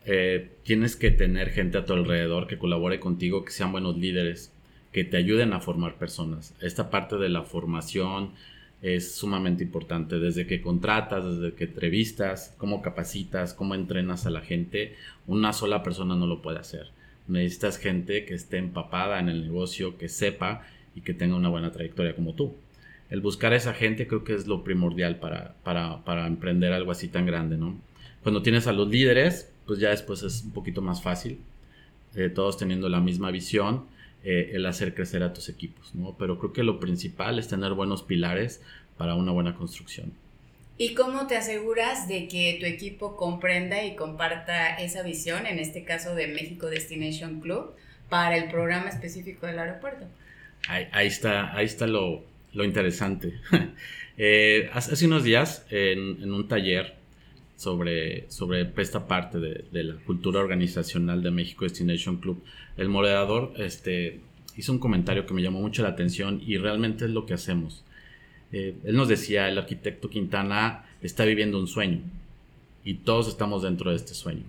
eh, 0.04 0.50
tienes 0.64 0.96
que 0.96 1.10
tener 1.10 1.50
gente 1.50 1.78
a 1.78 1.84
tu 1.84 1.92
alrededor 1.92 2.46
que 2.46 2.58
colabore 2.58 3.00
contigo, 3.00 3.44
que 3.44 3.52
sean 3.52 3.72
buenos 3.72 3.96
líderes, 3.96 4.52
que 4.92 5.04
te 5.04 5.16
ayuden 5.16 5.52
a 5.52 5.60
formar 5.60 5.96
personas. 5.96 6.54
Esta 6.60 6.90
parte 6.90 7.16
de 7.16 7.28
la 7.28 7.42
formación 7.42 8.32
es 8.82 9.14
sumamente 9.14 9.62
importante, 9.62 10.18
desde 10.18 10.46
que 10.46 10.60
contratas, 10.60 11.24
desde 11.24 11.54
que 11.54 11.64
entrevistas, 11.64 12.54
cómo 12.58 12.82
capacitas, 12.82 13.54
cómo 13.54 13.76
entrenas 13.76 14.26
a 14.26 14.30
la 14.30 14.40
gente, 14.40 14.96
una 15.26 15.52
sola 15.52 15.84
persona 15.84 16.16
no 16.16 16.26
lo 16.26 16.42
puede 16.42 16.58
hacer. 16.58 16.90
Necesitas 17.28 17.78
gente 17.78 18.24
que 18.24 18.34
esté 18.34 18.58
empapada 18.58 19.20
en 19.20 19.28
el 19.28 19.42
negocio, 19.42 19.96
que 19.96 20.08
sepa 20.08 20.66
y 20.96 21.02
que 21.02 21.14
tenga 21.14 21.36
una 21.36 21.48
buena 21.48 21.70
trayectoria 21.70 22.16
como 22.16 22.34
tú. 22.34 22.56
El 23.08 23.20
buscar 23.20 23.52
a 23.52 23.56
esa 23.56 23.72
gente 23.72 24.08
creo 24.08 24.24
que 24.24 24.34
es 24.34 24.48
lo 24.48 24.64
primordial 24.64 25.16
para, 25.20 25.54
para, 25.62 26.26
emprender 26.26 26.72
algo 26.72 26.90
así 26.90 27.08
tan 27.08 27.24
grande, 27.24 27.56
¿no? 27.56 27.78
Cuando 28.22 28.42
tienes 28.42 28.66
a 28.66 28.72
los 28.72 28.88
líderes, 28.88 29.51
pues 29.66 29.78
ya 29.78 29.90
después 29.90 30.22
es 30.22 30.42
un 30.42 30.52
poquito 30.52 30.82
más 30.82 31.02
fácil, 31.02 31.40
eh, 32.14 32.28
todos 32.28 32.56
teniendo 32.56 32.88
la 32.88 33.00
misma 33.00 33.30
visión 33.30 33.86
eh, 34.24 34.52
el 34.54 34.66
hacer 34.66 34.94
crecer 34.94 35.22
a 35.22 35.32
tus 35.32 35.48
equipos, 35.48 35.94
¿no? 35.94 36.14
Pero 36.18 36.38
creo 36.38 36.52
que 36.52 36.62
lo 36.62 36.78
principal 36.78 37.38
es 37.38 37.48
tener 37.48 37.72
buenos 37.72 38.02
pilares 38.02 38.62
para 38.96 39.14
una 39.16 39.32
buena 39.32 39.56
construcción. 39.56 40.12
¿Y 40.78 40.94
cómo 40.94 41.26
te 41.26 41.36
aseguras 41.36 42.08
de 42.08 42.28
que 42.28 42.56
tu 42.60 42.66
equipo 42.66 43.16
comprenda 43.16 43.84
y 43.84 43.94
comparta 43.94 44.76
esa 44.76 45.02
visión, 45.02 45.46
en 45.46 45.58
este 45.58 45.84
caso 45.84 46.14
de 46.14 46.28
México 46.28 46.68
Destination 46.68 47.40
Club, 47.40 47.72
para 48.08 48.36
el 48.36 48.48
programa 48.48 48.88
específico 48.88 49.46
del 49.46 49.58
aeropuerto? 49.58 50.06
Ahí, 50.68 51.06
está, 51.06 51.56
ahí 51.56 51.66
está 51.66 51.86
lo, 51.86 52.24
interesante. 52.52 53.34
Eh, 54.18 54.68
hace 54.74 55.06
unos 55.06 55.24
días, 55.24 55.64
en, 55.70 56.30
un 56.30 56.46
taller 56.46 56.96
sobre, 57.62 58.28
sobre 58.28 58.72
esta 58.78 59.06
parte 59.06 59.38
de, 59.38 59.64
de, 59.70 59.84
la 59.84 59.94
cultura 59.94 60.40
organizacional 60.40 61.22
de 61.22 61.30
México 61.30 61.64
Destination 61.64 62.16
Club, 62.16 62.42
el 62.76 62.88
moderador 62.88 63.52
este, 63.56 64.20
hizo 64.56 64.72
un 64.72 64.80
comentario 64.80 65.26
que 65.26 65.34
me 65.34 65.42
llamó 65.42 65.60
mucho 65.60 65.82
la 65.82 65.90
atención 65.90 66.42
y 66.44 66.58
realmente 66.58 67.04
es 67.04 67.12
lo 67.12 67.24
que 67.24 67.34
hacemos. 67.34 67.84
Eh, 68.50 68.74
él 68.84 68.96
nos 68.96 69.08
decía, 69.08 69.48
el 69.48 69.58
arquitecto 69.58 70.10
Quintana 70.10 70.84
está 71.00 71.24
viviendo 71.24 71.58
un 71.58 71.68
sueño 71.68 72.00
y 72.84 72.94
todos 72.94 73.28
estamos 73.28 73.62
dentro 73.62 73.90
de 73.90 73.96
este 73.96 74.14
sueño. 74.14 74.44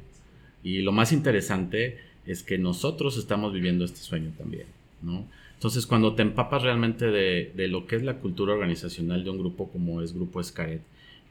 Y 0.63 0.82
lo 0.82 0.91
más 0.91 1.12
interesante 1.12 2.00
es 2.25 2.41
que 2.41 2.58
nosotros 2.58 3.17
estamos 3.17 3.53
viviendo 3.53 3.86
este 3.86 4.00
sueño 4.00 4.32
también, 4.38 4.65
¿no? 5.01 5.25
Entonces, 5.53 5.86
cuando 5.86 6.15
te 6.15 6.24
empapas 6.24 6.63
realmente 6.63 7.05
de, 7.05 7.53
de, 7.55 7.67
lo 7.70 7.86
que 7.86 7.96
es 7.96 8.03
la 8.03 8.17
cultura 8.17 8.53
organizacional 8.53 9.24
de 9.24 9.29
un 9.29 9.38
grupo 9.38 9.70
como 9.72 10.01
es 10.01 10.13
Grupo 10.13 10.41
Escaret, 10.41 10.82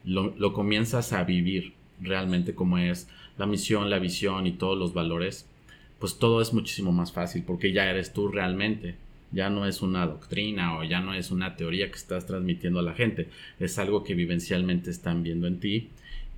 lo, 0.05 0.33
lo 0.37 0.53
comienzas 0.53 1.13
a 1.13 1.23
vivir 1.23 1.73
realmente 2.01 2.53
como 2.53 2.77
es 2.77 3.07
la 3.37 3.45
misión, 3.45 3.89
la 3.89 3.99
visión 3.99 4.45
y 4.47 4.51
todos 4.51 4.77
los 4.77 4.93
valores, 4.93 5.47
pues 5.99 6.19
todo 6.19 6.41
es 6.41 6.53
muchísimo 6.53 6.91
más 6.91 7.11
fácil 7.11 7.43
porque 7.45 7.71
ya 7.71 7.89
eres 7.89 8.13
tú 8.13 8.27
realmente. 8.27 8.95
Ya 9.31 9.49
no 9.49 9.65
es 9.65 9.81
una 9.81 10.05
doctrina 10.05 10.77
o 10.77 10.83
ya 10.83 10.99
no 10.99 11.15
es 11.15 11.31
una 11.31 11.55
teoría 11.55 11.89
que 11.89 11.95
estás 11.95 12.27
transmitiendo 12.27 12.79
a 12.79 12.83
la 12.83 12.93
gente. 12.93 13.29
Es 13.59 13.79
algo 13.79 14.03
que 14.03 14.13
vivencialmente 14.13 14.91
están 14.91 15.23
viendo 15.23 15.47
en 15.47 15.59
ti 15.59 15.89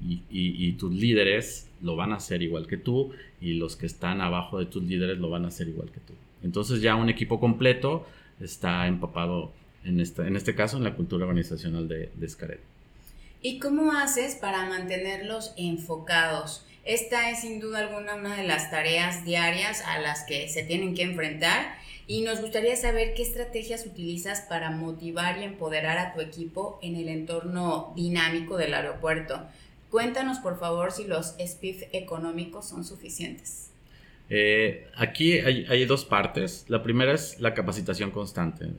y, 0.02 0.72
tus 0.74 0.94
líderes 0.94 1.70
lo 1.82 1.96
van 1.96 2.12
a 2.12 2.16
hacer 2.16 2.42
igual 2.42 2.68
que 2.68 2.78
tú 2.78 3.12
y 3.42 3.54
los 3.54 3.76
que 3.76 3.86
están 3.86 4.22
abajo 4.22 4.60
de 4.60 4.66
tus 4.66 4.84
líderes 4.84 5.18
lo 5.18 5.30
van 5.30 5.46
a 5.46 5.50
hacer 5.50 5.68
igual 5.68 5.90
que 5.92 6.00
tú. 6.00 6.14
Entonces 6.44 6.82
ya 6.82 6.96
un 6.96 7.10
equipo 7.10 7.40
completo 7.40 8.08
está 8.40 8.88
empapado 8.88 9.52
en, 9.84 10.00
esta, 10.00 10.28
en 10.28 10.36
este 10.36 10.56
caso 10.56 10.78
en 10.78 10.84
la 10.84 10.96
cultura 10.96 11.26
organizacional 11.26 11.88
de, 11.88 12.12
de 12.16 12.26
¿Y 13.48 13.60
cómo 13.60 13.92
haces 13.92 14.34
para 14.34 14.66
mantenerlos 14.66 15.54
enfocados? 15.56 16.66
Esta 16.84 17.30
es 17.30 17.42
sin 17.42 17.60
duda 17.60 17.78
alguna 17.78 18.16
una 18.16 18.38
de 18.38 18.48
las 18.48 18.72
tareas 18.72 19.24
diarias 19.24 19.84
a 19.86 20.00
las 20.00 20.24
que 20.24 20.50
se 20.50 20.64
tienen 20.64 20.96
que 20.96 21.04
enfrentar 21.04 21.76
y 22.08 22.24
nos 22.24 22.42
gustaría 22.42 22.76
saber 22.76 23.14
qué 23.14 23.22
estrategias 23.22 23.86
utilizas 23.86 24.42
para 24.50 24.72
motivar 24.72 25.38
y 25.38 25.44
empoderar 25.44 26.00
a 26.00 26.16
tu 26.16 26.22
equipo 26.22 26.80
en 26.82 26.96
el 26.96 27.08
entorno 27.08 27.94
dinámico 27.96 28.58
del 28.58 28.74
aeropuerto. 28.74 29.40
Cuéntanos 29.92 30.40
por 30.40 30.58
favor 30.58 30.92
si 30.92 31.04
los 31.04 31.36
SPIF 31.40 31.84
económicos 31.92 32.68
son 32.68 32.84
suficientes. 32.84 33.70
Eh, 34.32 34.88
aquí 34.98 35.34
hay, 35.34 35.68
hay, 35.70 35.86
dos 35.86 36.04
partes. 36.04 36.66
La 36.68 36.82
primera 36.82 37.14
es 37.14 37.40
la 37.40 37.54
capacitación 37.54 38.10
constante. 38.10 38.70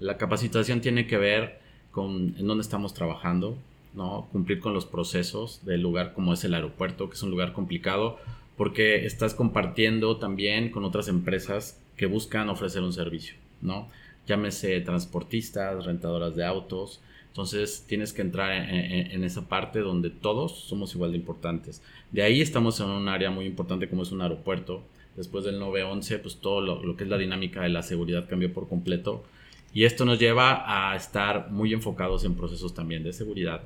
La 0.00 0.16
capacitación 0.16 0.80
tiene 0.80 1.06
que 1.06 1.18
ver 1.18 1.60
con 1.92 2.34
en 2.36 2.48
dónde 2.48 2.62
estamos 2.62 2.94
trabajando, 2.94 3.58
¿no? 3.94 4.28
Cumplir 4.32 4.60
con 4.60 4.72
los 4.72 4.86
procesos 4.86 5.64
del 5.64 5.82
lugar 5.82 6.14
como 6.14 6.32
es 6.32 6.44
el 6.44 6.54
aeropuerto, 6.54 7.08
que 7.08 7.14
es 7.14 7.22
un 7.22 7.30
lugar 7.30 7.52
complicado, 7.52 8.18
porque 8.56 9.06
estás 9.06 9.34
compartiendo 9.34 10.16
también 10.16 10.70
con 10.70 10.84
otras 10.84 11.08
empresas 11.08 11.80
que 11.96 12.06
buscan 12.06 12.48
ofrecer 12.48 12.82
un 12.82 12.92
servicio, 12.92 13.34
¿no? 13.60 13.88
Llámese 14.26 14.80
transportistas, 14.80 15.84
rentadoras 15.84 16.36
de 16.36 16.44
autos. 16.44 17.00
Entonces 17.28 17.84
tienes 17.88 18.12
que 18.12 18.22
entrar 18.22 18.52
en, 18.52 19.24
esa 19.24 19.48
parte 19.48 19.80
donde 19.80 20.10
todos 20.10 20.52
somos 20.52 20.94
igual 20.94 21.12
de 21.12 21.18
importantes. 21.18 21.82
De 22.10 22.22
ahí 22.22 22.42
estamos 22.42 22.78
en 22.80 22.90
un 22.90 23.08
área 23.08 23.30
muy 23.30 23.46
importante 23.46 23.88
como 23.88 24.02
es 24.02 24.12
un 24.12 24.20
aeropuerto. 24.20 24.82
Después 25.16 25.44
del 25.44 25.58
911, 25.58 26.18
pues 26.18 26.36
todo 26.36 26.60
lo, 26.60 26.82
lo 26.82 26.94
que 26.96 27.04
es 27.04 27.10
la 27.10 27.18
dinámica 27.18 27.62
de 27.62 27.70
la 27.70 27.82
seguridad 27.82 28.28
cambió 28.28 28.52
por 28.52 28.68
completo. 28.68 29.24
Y 29.72 29.84
esto 29.84 30.04
nos 30.04 30.18
lleva 30.18 30.90
a 30.92 30.94
estar 30.94 31.50
muy 31.50 31.72
enfocados 31.72 32.24
en 32.24 32.34
procesos 32.34 32.74
también 32.74 33.02
de 33.02 33.14
seguridad 33.14 33.62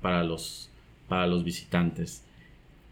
para 0.00 0.24
los, 0.24 0.70
para 1.08 1.26
los 1.26 1.44
visitantes. 1.44 2.24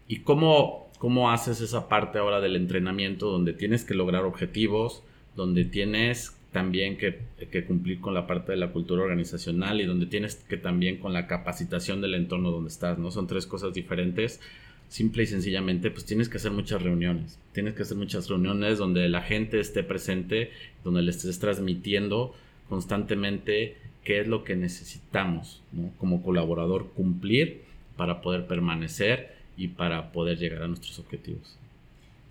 ¿Y 0.07 0.17
cómo, 0.21 0.89
cómo 0.97 1.31
haces 1.31 1.61
esa 1.61 1.87
parte 1.87 2.19
ahora 2.19 2.41
del 2.41 2.55
entrenamiento 2.55 3.29
donde 3.29 3.53
tienes 3.53 3.83
que 3.83 3.93
lograr 3.93 4.25
objetivos, 4.25 5.03
donde 5.35 5.65
tienes 5.65 6.35
también 6.51 6.97
que, 6.97 7.19
que, 7.51 7.63
cumplir 7.63 8.01
con 8.01 8.13
la 8.13 8.25
parte 8.25 8.51
de 8.51 8.57
la 8.57 8.71
cultura 8.71 9.03
organizacional 9.03 9.81
y 9.81 9.85
donde 9.85 10.07
tienes 10.07 10.35
que 10.35 10.57
también 10.57 10.97
con 10.97 11.13
la 11.13 11.27
capacitación 11.27 12.01
del 12.01 12.15
entorno 12.15 12.51
donde 12.51 12.69
estás, 12.69 12.97
¿no? 12.97 13.11
Son 13.11 13.27
tres 13.27 13.45
cosas 13.45 13.73
diferentes. 13.73 14.41
Simple 14.87 15.21
y 15.21 15.27
sencillamente, 15.27 15.91
pues 15.91 16.05
tienes 16.05 16.29
que 16.29 16.37
hacer 16.37 16.51
muchas 16.51 16.81
reuniones. 16.81 17.37
Tienes 17.53 17.75
que 17.75 17.83
hacer 17.83 17.95
muchas 17.95 18.27
reuniones 18.27 18.79
donde 18.79 19.07
la 19.07 19.21
gente 19.21 19.59
esté 19.59 19.83
presente, 19.83 20.51
donde 20.83 21.03
le 21.03 21.11
estés 21.11 21.37
transmitiendo 21.37 22.33
constantemente 22.67 23.77
qué 24.03 24.21
es 24.21 24.27
lo 24.27 24.43
que 24.43 24.55
necesitamos 24.55 25.61
como 25.97 26.23
colaborador 26.23 26.89
cumplir 26.91 27.63
para 27.95 28.21
poder 28.21 28.47
permanecer 28.47 29.35
y 29.57 29.67
para 29.67 30.11
poder 30.11 30.37
llegar 30.37 30.63
a 30.63 30.67
nuestros 30.67 30.99
objetivos. 30.99 31.57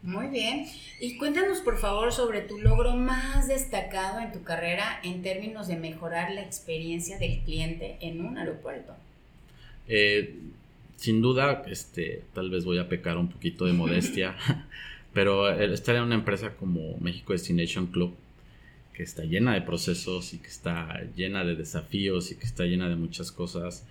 Muy 0.03 0.29
bien. 0.29 0.65
Y 1.01 1.19
cuéntanos 1.19 1.59
por 1.59 1.77
favor 1.79 2.13
sobre 2.13 2.41
tu 2.41 2.59
logro 2.59 2.95
más 2.95 3.49
destacado 3.49 4.21
en 4.21 4.33
tu 4.33 4.43
carrera 4.43 5.01
en 5.03 5.23
términos 5.23 5.67
de 5.67 5.77
mejorar 5.77 6.33
la 6.33 6.43
experiencia 6.43 7.19
del 7.19 7.41
cliente 7.41 7.99
en 8.01 8.25
un 8.25 8.39
aeropuerto. 8.39 8.95
Eh, 9.89 10.37
sin 10.97 11.21
duda, 11.21 11.65
este, 11.67 12.23
tal 12.33 12.51
vez 12.51 12.65
voy 12.65 12.79
a 12.79 12.89
pecar 12.89 13.17
un 13.17 13.29
poquito 13.29 13.67
de 13.67 13.73
modestia, 13.73 14.37
pero 15.13 15.51
estar 15.51 15.97
en 15.97 16.03
una 16.03 16.15
empresa 16.15 16.55
como 16.55 16.97
México 16.99 17.33
Destination 17.33 17.87
Club 17.87 18.15
que 18.99 19.05
está 19.05 19.23
llena 19.23 19.55
de 19.55 19.63
procesos 19.63 20.35
y 20.35 20.39
que 20.39 20.49
está 20.49 21.03
llena 21.15 21.45
de 21.45 21.55
desafíos 21.55 22.33
y 22.33 22.35
que 22.35 22.45
está 22.45 22.65
llena 22.65 22.89
de 22.89 22.97
muchas 22.97 23.31
cosas, 23.31 23.87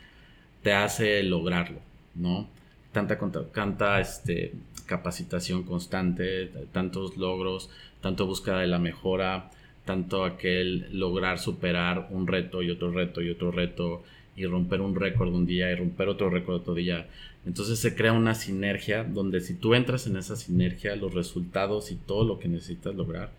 te 0.64 0.74
hace 0.74 1.24
lograrlo, 1.24 1.80
¿no? 2.14 2.50
Tanta, 2.92 3.18
tanta 3.54 4.02
este, 4.02 4.52
capacitación 4.86 5.64
constante, 5.64 6.52
tantos 6.74 7.16
logros, 7.16 7.70
tanto 8.02 8.26
búsqueda 8.26 8.60
de 8.60 8.68
la 8.68 8.80
mejora, 8.80 9.50
tanto 9.86 10.26
aquel 10.26 10.88
lograr 10.92 11.40
superar 11.40 12.10
un 12.12 12.28
reto 12.28 12.62
y 12.62 12.70
otro 12.70 12.92
reto 12.92 13.22
y 13.22 13.30
otro 13.30 13.52
reto 13.52 14.04
y 14.36 14.46
romper 14.46 14.82
un 14.82 14.94
récord 14.94 15.34
un 15.34 15.46
día 15.46 15.72
y 15.72 15.76
romper 15.76 16.10
otro 16.10 16.30
récord 16.30 16.58
otro 16.58 16.74
día. 16.74 17.08
Entonces 17.46 17.80
se 17.80 17.96
crea 17.96 18.12
una 18.12 18.36
sinergia 18.36 19.06
donde 19.06 19.40
si 19.40 19.54
tú 19.54 19.74
entras 19.74 20.06
en 20.06 20.18
esa 20.18 20.36
sinergia, 20.36 20.98
los 20.98 21.14
resultados 21.14 21.94
y 21.94 21.96
todo 21.96 22.26
lo 22.26 22.40
que 22.40 22.50
necesitas 22.50 22.94
lograr, 22.94 23.32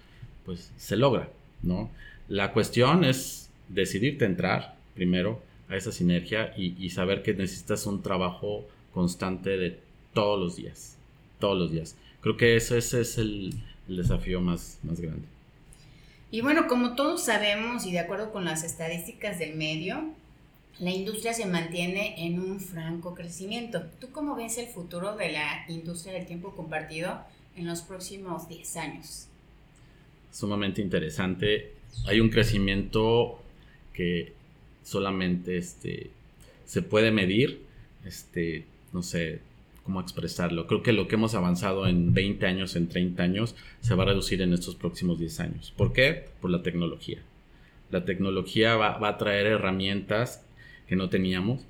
pues 0.46 0.72
se 0.78 0.96
logra, 0.96 1.28
¿no? 1.62 1.90
La 2.28 2.52
cuestión 2.52 3.04
es 3.04 3.48
decidirte 3.68 4.24
entrar 4.24 4.76
primero 4.94 5.42
a 5.68 5.76
esa 5.76 5.92
sinergia 5.92 6.52
y, 6.56 6.90
saber 6.90 7.22
que 7.22 7.34
necesitas 7.34 7.86
un 7.86 8.02
trabajo 8.02 8.66
constante 8.92 9.56
de 9.56 9.78
todos 10.14 10.38
los 10.38 10.56
días, 10.56 10.96
todos 11.38 11.58
los 11.58 11.70
días. 11.70 11.96
Creo 12.20 12.36
que 12.36 12.56
ese, 12.56 12.78
es 12.78 13.18
el, 13.18 13.54
desafío 13.86 14.40
más, 14.40 14.78
más 14.82 15.00
grande. 15.00 15.26
Y 16.30 16.40
bueno, 16.42 16.66
como 16.66 16.94
todos 16.94 17.24
sabemos 17.24 17.86
y 17.86 17.92
de 17.92 18.00
acuerdo 18.00 18.32
con 18.32 18.44
las 18.44 18.64
estadísticas 18.64 19.38
del 19.38 19.56
medio, 19.56 20.12
la 20.78 20.90
industria 20.90 21.32
se 21.32 21.46
mantiene 21.46 22.26
en 22.26 22.38
un 22.38 22.60
franco 22.60 23.14
crecimiento. 23.14 23.82
¿Tú 24.00 24.10
cómo 24.12 24.36
ves 24.36 24.58
el 24.58 24.66
futuro 24.66 25.16
de 25.16 25.32
la 25.32 25.64
industria 25.68 26.12
del 26.14 26.26
tiempo 26.26 26.54
compartido 26.54 27.20
en 27.56 27.66
los 27.66 27.82
próximos 27.82 28.48
10 28.48 28.76
años? 28.76 29.28
Sumamente 30.30 30.82
interesante 30.82 31.72
hay 32.06 32.20
un 32.20 32.30
crecimiento 32.30 33.40
que 33.92 34.32
solamente 34.82 35.56
este, 35.56 36.10
se 36.64 36.82
puede 36.82 37.10
medir, 37.10 37.62
este, 38.04 38.64
no 38.92 39.02
sé 39.02 39.40
cómo 39.82 40.00
expresarlo. 40.00 40.66
Creo 40.66 40.82
que 40.82 40.92
lo 40.92 41.08
que 41.08 41.16
hemos 41.16 41.34
avanzado 41.34 41.86
en 41.86 42.12
20 42.12 42.46
años, 42.46 42.76
en 42.76 42.88
30 42.88 43.22
años, 43.22 43.56
se 43.80 43.94
va 43.94 44.04
a 44.04 44.06
reducir 44.06 44.42
en 44.42 44.52
estos 44.52 44.76
próximos 44.76 45.18
10 45.18 45.40
años. 45.40 45.72
¿Por 45.76 45.92
qué? 45.92 46.26
Por 46.40 46.50
la 46.50 46.62
tecnología. 46.62 47.18
La 47.90 48.04
tecnología 48.04 48.76
va, 48.76 49.08
a 49.08 49.18
traer 49.18 49.46
herramientas 49.46 50.44
que 50.86 50.96
no 50.96 51.08
teníamos. 51.08 51.62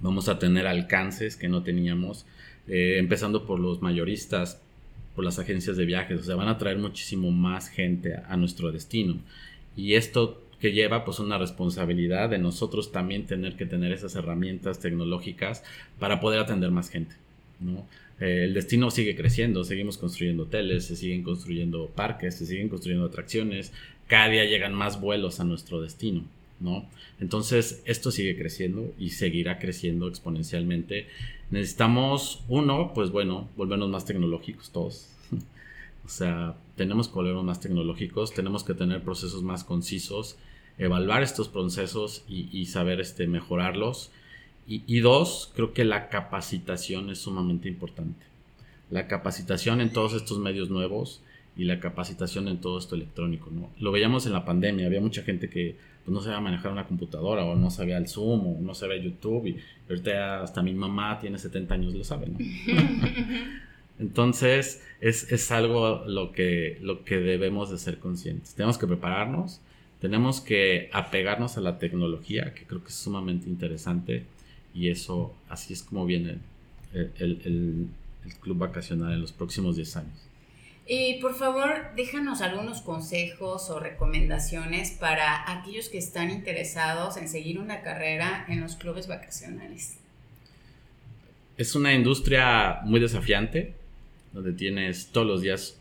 Vamos 0.00 0.28
a 0.28 0.38
tener 0.38 0.66
alcances 0.66 1.36
que 1.36 1.48
no 1.48 1.62
teníamos, 1.62 2.26
eh, 2.66 2.96
empezando 2.98 3.46
por 3.46 3.60
los 3.60 3.82
mayoristas, 3.82 4.60
por 5.14 5.24
las 5.24 5.38
agencias 5.38 5.76
de 5.76 5.84
viajes, 5.84 6.20
o 6.20 6.24
sea, 6.24 6.36
van 6.36 6.48
a 6.48 6.58
traer 6.58 6.78
muchísimo 6.78 7.30
más 7.30 7.68
gente 7.68 8.16
a, 8.16 8.36
nuestro 8.36 8.72
destino. 8.72 9.18
Y 9.76 9.94
esto 9.94 10.42
que 10.60 10.72
lleva 10.72 11.04
pues 11.04 11.18
una 11.18 11.38
responsabilidad 11.38 12.30
de 12.30 12.38
nosotros 12.38 12.92
también 12.92 13.26
tener 13.26 13.56
que 13.56 13.66
tener 13.66 13.92
esas 13.92 14.14
herramientas 14.14 14.80
tecnológicas 14.80 15.64
para 15.98 16.20
poder 16.20 16.40
atender 16.40 16.70
más 16.70 16.88
gente, 16.88 17.16
¿no? 17.60 17.86
Eh, 18.20 18.44
el 18.44 18.54
destino 18.54 18.90
sigue 18.90 19.16
creciendo, 19.16 19.64
seguimos 19.64 19.98
construyendo 19.98 20.44
hoteles, 20.44 20.84
se 20.84 20.96
siguen 20.96 21.24
construyendo 21.24 21.88
parques, 21.88 22.36
se 22.36 22.46
siguen 22.46 22.68
construyendo 22.68 23.06
atracciones, 23.06 23.72
cada 24.06 24.28
día 24.28 24.44
llegan 24.44 24.74
más 24.74 25.00
vuelos 25.00 25.40
a 25.40 25.44
nuestro 25.44 25.80
destino, 25.80 26.24
¿no? 26.62 26.88
Entonces, 27.20 27.82
esto 27.84 28.10
sigue 28.10 28.36
creciendo 28.36 28.94
y 28.98 29.10
seguirá 29.10 29.58
creciendo 29.58 30.08
exponencialmente 30.08 31.08
Necesitamos, 31.52 32.40
uno, 32.48 32.92
pues 32.94 33.10
bueno, 33.10 33.46
volvernos 33.58 33.90
más 33.90 34.06
tecnológicos 34.06 34.70
todos. 34.70 35.10
o 36.06 36.08
sea, 36.08 36.56
tenemos 36.76 37.08
que 37.08 37.14
volvernos 37.14 37.44
más 37.44 37.60
tecnológicos, 37.60 38.32
tenemos 38.32 38.64
que 38.64 38.72
tener 38.72 39.02
procesos 39.02 39.42
más 39.42 39.62
concisos, 39.62 40.38
evaluar 40.78 41.22
estos 41.22 41.48
procesos 41.48 42.24
y, 42.26 42.64
saber 42.64 43.02
este, 43.02 43.26
mejorarlos. 43.26 44.10
Y, 44.66 44.82
y, 44.86 45.00
dos, 45.00 45.52
creo 45.54 45.74
que 45.74 45.84
la 45.84 46.08
capacitación 46.08 47.10
es 47.10 47.18
sumamente 47.18 47.68
importante. 47.68 48.24
La 48.90 49.06
capacitación 49.06 49.82
en 49.82 49.92
todos 49.92 50.14
estos 50.14 50.38
medios 50.38 50.70
nuevos 50.70 51.20
y 51.56 51.64
la 51.64 51.80
capacitación 51.80 52.48
en 52.48 52.60
todo 52.60 52.78
esto 52.78 52.94
electrónico. 52.94 53.50
¿no? 53.50 53.70
Lo 53.78 53.92
veíamos 53.92 54.26
en 54.26 54.32
la 54.32 54.44
pandemia, 54.44 54.86
había 54.86 55.00
mucha 55.00 55.22
gente 55.22 55.48
que 55.48 55.76
pues, 56.04 56.12
no 56.12 56.20
sabía 56.20 56.40
manejar 56.40 56.72
una 56.72 56.86
computadora 56.86 57.44
o 57.44 57.54
no 57.56 57.70
sabía 57.70 57.98
el 57.98 58.08
Zoom 58.08 58.46
o 58.46 58.60
no 58.60 58.74
sabía 58.74 58.96
YouTube 58.96 59.46
y 59.46 59.56
ahorita 59.88 60.42
hasta 60.42 60.62
mi 60.62 60.74
mamá 60.74 61.18
tiene 61.18 61.38
70 61.38 61.74
años 61.74 61.94
lo 61.94 62.04
sabe, 62.04 62.28
¿no? 62.28 62.38
Entonces 63.98 64.82
es, 65.00 65.30
es, 65.30 65.52
algo 65.52 66.04
lo 66.06 66.32
que, 66.32 66.78
lo 66.80 67.04
que 67.04 67.18
debemos 67.18 67.70
de 67.70 67.78
ser 67.78 67.98
conscientes. 67.98 68.54
Tenemos 68.54 68.78
que 68.78 68.86
prepararnos, 68.86 69.60
tenemos 70.00 70.40
que 70.40 70.88
apegarnos 70.92 71.56
a 71.56 71.60
la 71.60 71.78
tecnología, 71.78 72.54
que 72.54 72.64
creo 72.64 72.82
que 72.82 72.88
es 72.88 72.96
sumamente 72.96 73.48
interesante 73.48 74.24
y 74.74 74.88
eso 74.88 75.34
así 75.48 75.74
es 75.74 75.82
como 75.82 76.06
viene 76.06 76.38
el, 76.94 77.12
el, 77.18 77.88
el 78.24 78.34
club 78.40 78.58
vacacional 78.58 79.12
en 79.12 79.20
los 79.20 79.32
próximos 79.32 79.76
10 79.76 79.96
años. 79.98 80.31
Y 80.86 81.20
por 81.20 81.34
favor, 81.34 81.94
déjanos 81.96 82.40
algunos 82.40 82.80
consejos 82.80 83.70
o 83.70 83.78
recomendaciones 83.78 84.90
para 84.90 85.50
aquellos 85.52 85.88
que 85.88 85.98
están 85.98 86.30
interesados 86.30 87.16
en 87.16 87.28
seguir 87.28 87.58
una 87.60 87.82
carrera 87.82 88.44
en 88.48 88.60
los 88.60 88.74
clubes 88.74 89.06
vacacionales. 89.06 89.98
Es 91.56 91.76
una 91.76 91.92
industria 91.94 92.80
muy 92.84 92.98
desafiante, 92.98 93.74
donde 94.32 94.52
tienes 94.52 95.08
todos 95.08 95.26
los 95.26 95.42
días 95.42 95.78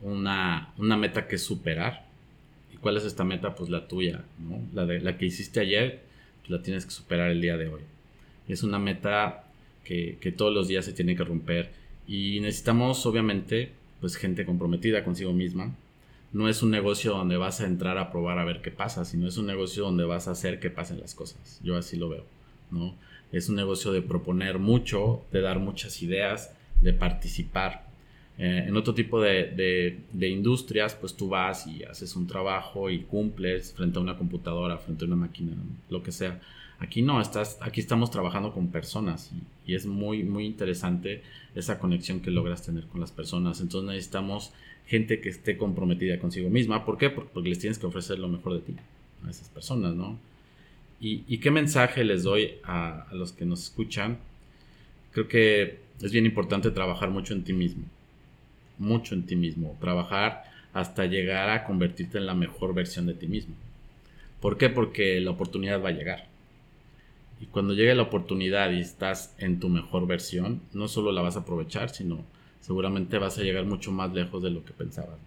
una, 0.00 0.72
meta 0.78 1.28
que 1.28 1.38
superar. 1.38 2.06
¿Y 2.74 2.76
cuál 2.78 2.96
es 2.96 3.04
esta 3.04 3.22
meta? 3.22 3.54
Pues 3.54 3.70
la 3.70 3.86
tuya, 3.86 4.24
¿no? 4.38 4.60
La, 4.72 4.84
de, 4.84 5.00
la 5.00 5.16
que 5.16 5.26
hiciste 5.26 5.60
ayer, 5.60 6.00
pues 6.40 6.50
la 6.50 6.62
tienes 6.62 6.86
que 6.86 6.90
superar 6.90 7.30
el 7.30 7.40
día 7.40 7.56
de 7.56 7.68
hoy. 7.68 7.82
Es 8.48 8.64
una 8.64 8.80
meta 8.80 9.44
que, 9.84 10.18
que 10.20 10.32
todos 10.32 10.52
los 10.52 10.66
días 10.66 10.84
se 10.84 10.92
tiene 10.92 11.14
que 11.14 11.22
romper. 11.22 11.70
Y 12.08 12.40
necesitamos, 12.40 13.06
obviamente, 13.06 13.72
pues 14.00 14.16
gente 14.16 14.46
comprometida 14.46 15.04
consigo 15.04 15.32
misma. 15.32 15.74
No 16.32 16.48
es 16.48 16.62
un 16.62 16.70
negocio 16.70 17.12
donde 17.12 17.36
vas 17.36 17.60
a 17.60 17.66
entrar 17.66 17.98
a 17.98 18.12
probar 18.12 18.38
a 18.38 18.44
ver 18.44 18.62
qué 18.62 18.70
pasa, 18.70 19.04
sino 19.04 19.26
es 19.26 19.36
un 19.36 19.46
negocio 19.46 19.84
donde 19.84 20.04
vas 20.04 20.28
a 20.28 20.32
hacer 20.32 20.60
que 20.60 20.70
pasen 20.70 21.00
las 21.00 21.14
cosas. 21.14 21.60
Yo 21.62 21.76
así 21.76 21.96
lo 21.96 22.08
veo, 22.08 22.24
¿no? 22.70 22.94
Es 23.32 23.48
un 23.48 23.56
negocio 23.56 23.92
de 23.92 24.02
proponer 24.02 24.58
mucho, 24.58 25.22
de 25.32 25.40
dar 25.40 25.58
muchas 25.58 26.02
ideas, 26.02 26.52
de 26.80 26.92
participar. 26.92 27.89
Eh, 28.42 28.64
en 28.68 28.74
otro 28.74 28.94
tipo 28.94 29.20
de, 29.20 29.98
de, 30.10 30.28
industrias, 30.30 30.94
pues 30.94 31.14
tú 31.14 31.28
vas 31.28 31.66
y 31.66 31.84
haces 31.84 32.16
un 32.16 32.26
trabajo 32.26 32.88
y 32.88 33.00
cumples 33.00 33.74
frente 33.74 33.98
a 33.98 34.00
una 34.00 34.16
computadora, 34.16 34.78
frente 34.78 35.04
a 35.04 35.08
una 35.08 35.16
máquina, 35.16 35.52
lo 35.90 36.02
que 36.02 36.10
sea. 36.10 36.40
Aquí 36.78 37.02
no, 37.02 37.20
estás, 37.20 37.58
aquí 37.60 37.80
estamos 37.80 38.10
trabajando 38.10 38.54
con 38.54 38.68
personas 38.68 39.30
y, 39.30 39.70
y, 39.70 39.74
es 39.74 39.84
muy, 39.84 40.22
muy 40.22 40.46
interesante 40.46 41.22
esa 41.54 41.78
conexión 41.78 42.20
que 42.20 42.30
logras 42.30 42.64
tener 42.64 42.86
con 42.86 43.02
las 43.02 43.12
personas. 43.12 43.60
Entonces 43.60 43.90
necesitamos 43.90 44.52
gente 44.86 45.20
que 45.20 45.28
esté 45.28 45.58
comprometida 45.58 46.18
consigo 46.18 46.48
misma. 46.48 46.86
¿Por 46.86 46.96
qué? 46.96 47.10
Porque 47.10 47.50
les 47.50 47.58
tienes 47.58 47.78
que 47.78 47.84
ofrecer 47.84 48.18
lo 48.18 48.28
mejor 48.28 48.54
de 48.54 48.60
ti 48.60 48.74
a 49.26 49.28
esas 49.28 49.50
personas, 49.50 49.94
¿no? 49.94 50.18
¿Y, 50.98 51.24
y 51.28 51.40
qué 51.40 51.50
mensaje 51.50 52.04
les 52.04 52.22
doy 52.22 52.52
a, 52.64 53.02
a 53.02 53.14
los 53.14 53.32
que 53.32 53.44
nos 53.44 53.64
escuchan? 53.64 54.16
Creo 55.12 55.28
que 55.28 55.80
es 56.00 56.10
bien 56.10 56.24
importante 56.24 56.70
trabajar 56.70 57.10
mucho 57.10 57.34
en 57.34 57.44
ti 57.44 57.52
mismo. 57.52 57.84
Mucho 58.80 59.14
en 59.14 59.26
ti 59.26 59.36
mismo. 59.36 59.76
Trabajar 59.80 60.42
hasta 60.72 61.06
llegar 61.06 61.50
a 61.50 61.62
convertirte 61.62 62.18
en 62.18 62.26
la 62.26 62.34
mejor 62.34 62.74
versión 62.74 63.06
de 63.06 63.14
ti 63.14 63.28
mismo. 63.28 63.54
¿Por 64.40 64.58
qué? 64.58 64.68
Porque 64.68 65.20
la 65.20 65.30
oportunidad 65.30 65.80
va 65.80 65.90
a 65.90 65.92
llegar 65.92 66.30
y 67.40 67.46
cuando 67.46 67.72
llegue 67.72 67.94
la 67.94 68.02
oportunidad 68.02 68.70
y 68.70 68.80
estás 68.80 69.34
en 69.38 69.60
tu 69.60 69.70
mejor 69.70 70.06
versión, 70.06 70.60
no 70.74 70.88
solo 70.88 71.10
la 71.10 71.22
vas 71.22 71.36
a 71.36 71.40
aprovechar, 71.40 71.88
sino 71.88 72.22
seguramente 72.60 73.18
vas 73.18 73.38
a 73.38 73.42
llegar 73.42 73.64
mucho 73.64 73.90
más 73.92 74.12
lejos 74.12 74.42
de 74.42 74.50
lo 74.50 74.62
que 74.62 74.72
pensabas. 74.72 75.18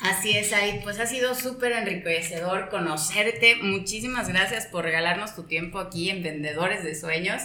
Así 0.00 0.36
es, 0.36 0.52
Aid. 0.52 0.82
Pues 0.82 1.00
ha 1.00 1.06
sido 1.06 1.34
súper 1.34 1.72
enriquecedor 1.72 2.68
conocerte. 2.68 3.56
Muchísimas 3.62 4.28
gracias 4.28 4.66
por 4.66 4.84
regalarnos 4.84 5.34
tu 5.34 5.44
tiempo 5.44 5.78
aquí 5.78 6.10
en 6.10 6.22
Vendedores 6.22 6.84
de 6.84 6.94
Sueños. 6.94 7.42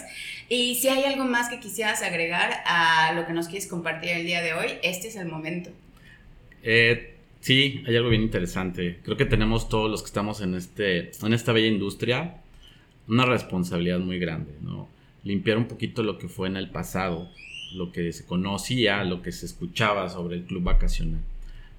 Y 0.48 0.74
si 0.76 0.88
hay 0.88 1.04
algo 1.04 1.24
más 1.24 1.48
que 1.48 1.60
quisieras 1.60 2.02
agregar 2.02 2.62
a 2.66 3.12
lo 3.14 3.26
que 3.26 3.32
nos 3.32 3.48
quieres 3.48 3.66
compartir 3.66 4.10
el 4.10 4.26
día 4.26 4.42
de 4.42 4.52
hoy, 4.52 4.66
este 4.82 5.08
es 5.08 5.16
el 5.16 5.28
momento. 5.28 5.70
Eh, 6.62 7.14
sí, 7.40 7.82
hay 7.86 7.96
algo 7.96 8.10
bien 8.10 8.22
interesante. 8.22 8.98
Creo 9.02 9.16
que 9.16 9.24
tenemos 9.24 9.68
todos 9.68 9.90
los 9.90 10.02
que 10.02 10.06
estamos 10.06 10.42
en, 10.42 10.54
este, 10.54 11.10
en 11.22 11.32
esta 11.32 11.52
bella 11.52 11.68
industria 11.68 12.36
una 13.08 13.24
responsabilidad 13.24 13.98
muy 13.98 14.18
grande, 14.18 14.52
¿no? 14.60 14.88
Limpiar 15.24 15.58
un 15.58 15.66
poquito 15.66 16.02
lo 16.02 16.18
que 16.18 16.28
fue 16.28 16.48
en 16.48 16.56
el 16.56 16.70
pasado, 16.70 17.30
lo 17.74 17.92
que 17.92 18.12
se 18.12 18.24
conocía, 18.24 19.04
lo 19.04 19.22
que 19.22 19.32
se 19.32 19.46
escuchaba 19.46 20.08
sobre 20.08 20.36
el 20.36 20.44
club 20.44 20.62
vacacional. 20.64 21.20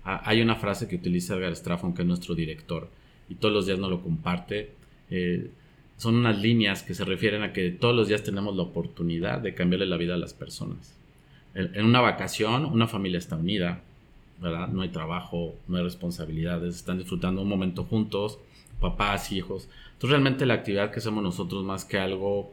Ah, 0.05 0.21
hay 0.25 0.41
una 0.41 0.55
frase 0.55 0.87
que 0.87 0.95
utiliza 0.95 1.35
Edgar 1.35 1.55
Straffon, 1.55 1.93
que 1.93 2.01
es 2.01 2.07
nuestro 2.07 2.35
director, 2.35 2.89
y 3.29 3.35
todos 3.35 3.53
los 3.53 3.65
días 3.65 3.79
nos 3.79 3.89
lo 3.89 4.01
comparte. 4.01 4.71
Eh, 5.09 5.49
son 5.97 6.15
unas 6.15 6.39
líneas 6.39 6.83
que 6.83 6.93
se 6.93 7.05
refieren 7.05 7.43
a 7.43 7.53
que 7.53 7.69
todos 7.69 7.95
los 7.95 8.07
días 8.07 8.23
tenemos 8.23 8.55
la 8.55 8.63
oportunidad 8.63 9.39
de 9.39 9.53
cambiarle 9.53 9.85
la 9.85 9.97
vida 9.97 10.15
a 10.15 10.17
las 10.17 10.33
personas. 10.33 10.95
En 11.55 11.85
una 11.85 12.01
vacación, 12.01 12.65
una 12.65 12.87
familia 12.87 13.19
está 13.19 13.35
unida, 13.35 13.81
¿verdad? 14.41 14.69
No 14.69 14.81
hay 14.81 14.89
trabajo, 14.89 15.55
no 15.67 15.77
hay 15.77 15.83
responsabilidades, 15.83 16.75
están 16.75 16.97
disfrutando 16.97 17.43
un 17.43 17.47
momento 17.47 17.83
juntos, 17.83 18.39
papás, 18.79 19.31
hijos. 19.31 19.69
Entonces 19.93 20.09
realmente 20.09 20.45
la 20.45 20.55
actividad 20.55 20.91
que 20.91 20.99
hacemos 20.99 21.23
nosotros 21.23 21.63
más 21.63 21.85
que 21.85 21.99
algo 21.99 22.51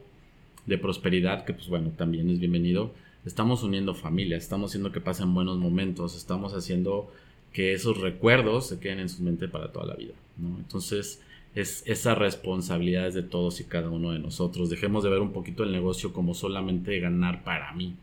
de 0.67 0.79
prosperidad, 0.79 1.45
que 1.45 1.55
pues 1.55 1.69
bueno, 1.69 1.91
también 1.97 2.29
es 2.31 2.39
bienvenido, 2.39 2.93
estamos 3.25 3.63
uniendo 3.63 3.95
familias, 3.95 4.43
estamos 4.43 4.71
haciendo 4.71 4.93
que 4.93 5.01
pasen 5.01 5.35
buenos 5.35 5.59
momentos, 5.59 6.17
estamos 6.17 6.55
haciendo 6.55 7.11
que 7.53 7.73
esos 7.73 7.99
recuerdos 8.01 8.69
se 8.69 8.79
queden 8.79 9.01
en 9.01 9.09
su 9.09 9.23
mente 9.23 9.49
para 9.49 9.73
toda 9.73 9.87
la 9.87 9.95
vida, 9.95 10.15
¿no? 10.37 10.57
Entonces, 10.59 11.21
es 11.55 11.83
esa 11.87 12.15
responsabilidad 12.15 13.13
de 13.13 13.23
todos 13.23 13.61
y 13.61 13.65
cada 13.65 13.91
uno 13.91 14.13
de 14.13 14.21
nosotros. 14.21 14.71
Dejemos 14.71 15.03
de 15.03 15.11
ver 15.11 15.21
un 15.21 15.33
poquito 15.33 15.65
el 15.65 15.73
negocio 15.73 16.13
como 16.13 16.35
solamente 16.35 17.01
ganar 17.01 17.43
para 17.43 17.73
mí. 17.73 17.95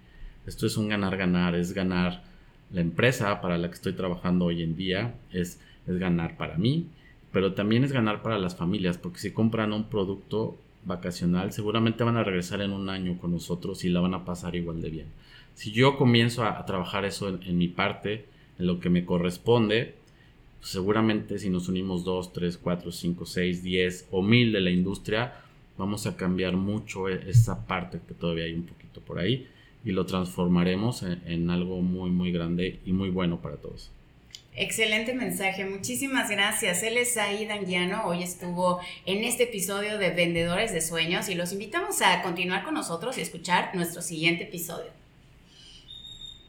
Esto 0.45 0.65
es 0.65 0.75
un 0.77 0.89
ganar-ganar, 0.89 1.55
es 1.55 1.73
ganar 1.73 2.23
la 2.71 2.81
empresa 2.81 3.39
para 3.41 3.57
la 3.57 3.69
que 3.69 3.75
estoy 3.75 3.93
trabajando 3.93 4.45
hoy 4.45 4.63
en 4.63 4.75
día, 4.75 5.15
es, 5.31 5.61
es 5.87 5.97
ganar 5.97 6.35
para 6.35 6.57
mí, 6.57 6.87
pero 7.31 7.53
también 7.53 7.83
es 7.83 7.93
ganar 7.93 8.21
para 8.21 8.37
las 8.37 8.55
familias, 8.55 8.97
porque 8.97 9.19
si 9.19 9.31
compran 9.31 9.71
un 9.71 9.85
producto 9.85 10.57
vacacional, 10.85 11.51
seguramente 11.51 12.03
van 12.03 12.17
a 12.17 12.23
regresar 12.23 12.61
en 12.61 12.71
un 12.71 12.89
año 12.89 13.17
con 13.17 13.31
nosotros 13.31 13.83
y 13.85 13.89
la 13.89 13.99
van 14.01 14.13
a 14.13 14.25
pasar 14.25 14.55
igual 14.55 14.81
de 14.81 14.89
bien. 14.89 15.07
Si 15.53 15.71
yo 15.71 15.97
comienzo 15.97 16.43
a, 16.43 16.65
trabajar 16.65 17.05
eso 17.05 17.29
en 17.29 17.57
mi 17.57 17.67
parte, 17.67 18.25
en 18.59 18.67
lo 18.67 18.79
que 18.79 18.89
me 18.89 19.05
corresponde, 19.05 19.95
pues 20.59 20.71
seguramente 20.71 21.39
si 21.39 21.49
nos 21.49 21.67
unimos 21.67 22.03
2, 22.03 22.33
3, 22.33 22.57
4, 22.57 22.91
5, 22.91 23.25
6, 23.25 23.63
10 23.63 24.07
o 24.11 24.21
1000 24.21 24.51
de 24.51 24.61
la 24.61 24.71
industria, 24.71 25.33
vamos 25.77 26.07
a 26.07 26.15
cambiar 26.15 26.57
mucho 26.57 27.07
e, 27.07 27.29
esa 27.29 27.65
parte 27.67 27.99
que 28.07 28.13
todavía 28.13 28.45
hay 28.45 28.53
un 28.53 28.65
poquito 28.65 29.01
por 29.01 29.19
ahí 29.19 29.47
y 29.85 29.91
lo 29.91 30.05
transformaremos 30.05 31.03
en, 31.03 31.49
algo 31.49 31.81
muy, 31.81 32.09
muy 32.09 32.31
grande 32.31 32.79
y 32.85 32.91
muy 32.91 33.09
bueno 33.09 33.41
para 33.41 33.55
todos. 33.57 33.91
Excelente 34.53 35.13
mensaje, 35.13 35.65
muchísimas 35.65 36.31
gracias. 36.31 36.81
Él 36.81 36.97
es 36.97 37.13
Said 37.13 37.49
Anguiano, 37.51 38.05
hoy 38.05 38.23
estuvo 38.23 38.79
en 39.05 39.23
este 39.23 39.43
episodio 39.43 39.99
de 39.99 40.09
Vendedores 40.09 40.73
de 40.73 40.81
Sueños 40.81 41.29
y 41.29 41.35
los 41.35 41.53
invitamos 41.53 42.01
a 42.01 42.23
continuar 42.23 42.63
con 42.63 42.73
nosotros 42.73 43.19
y 43.19 43.21
escuchar 43.21 43.75
nuestro 43.75 44.01
siguiente 44.01 44.45
episodio. 44.45 44.91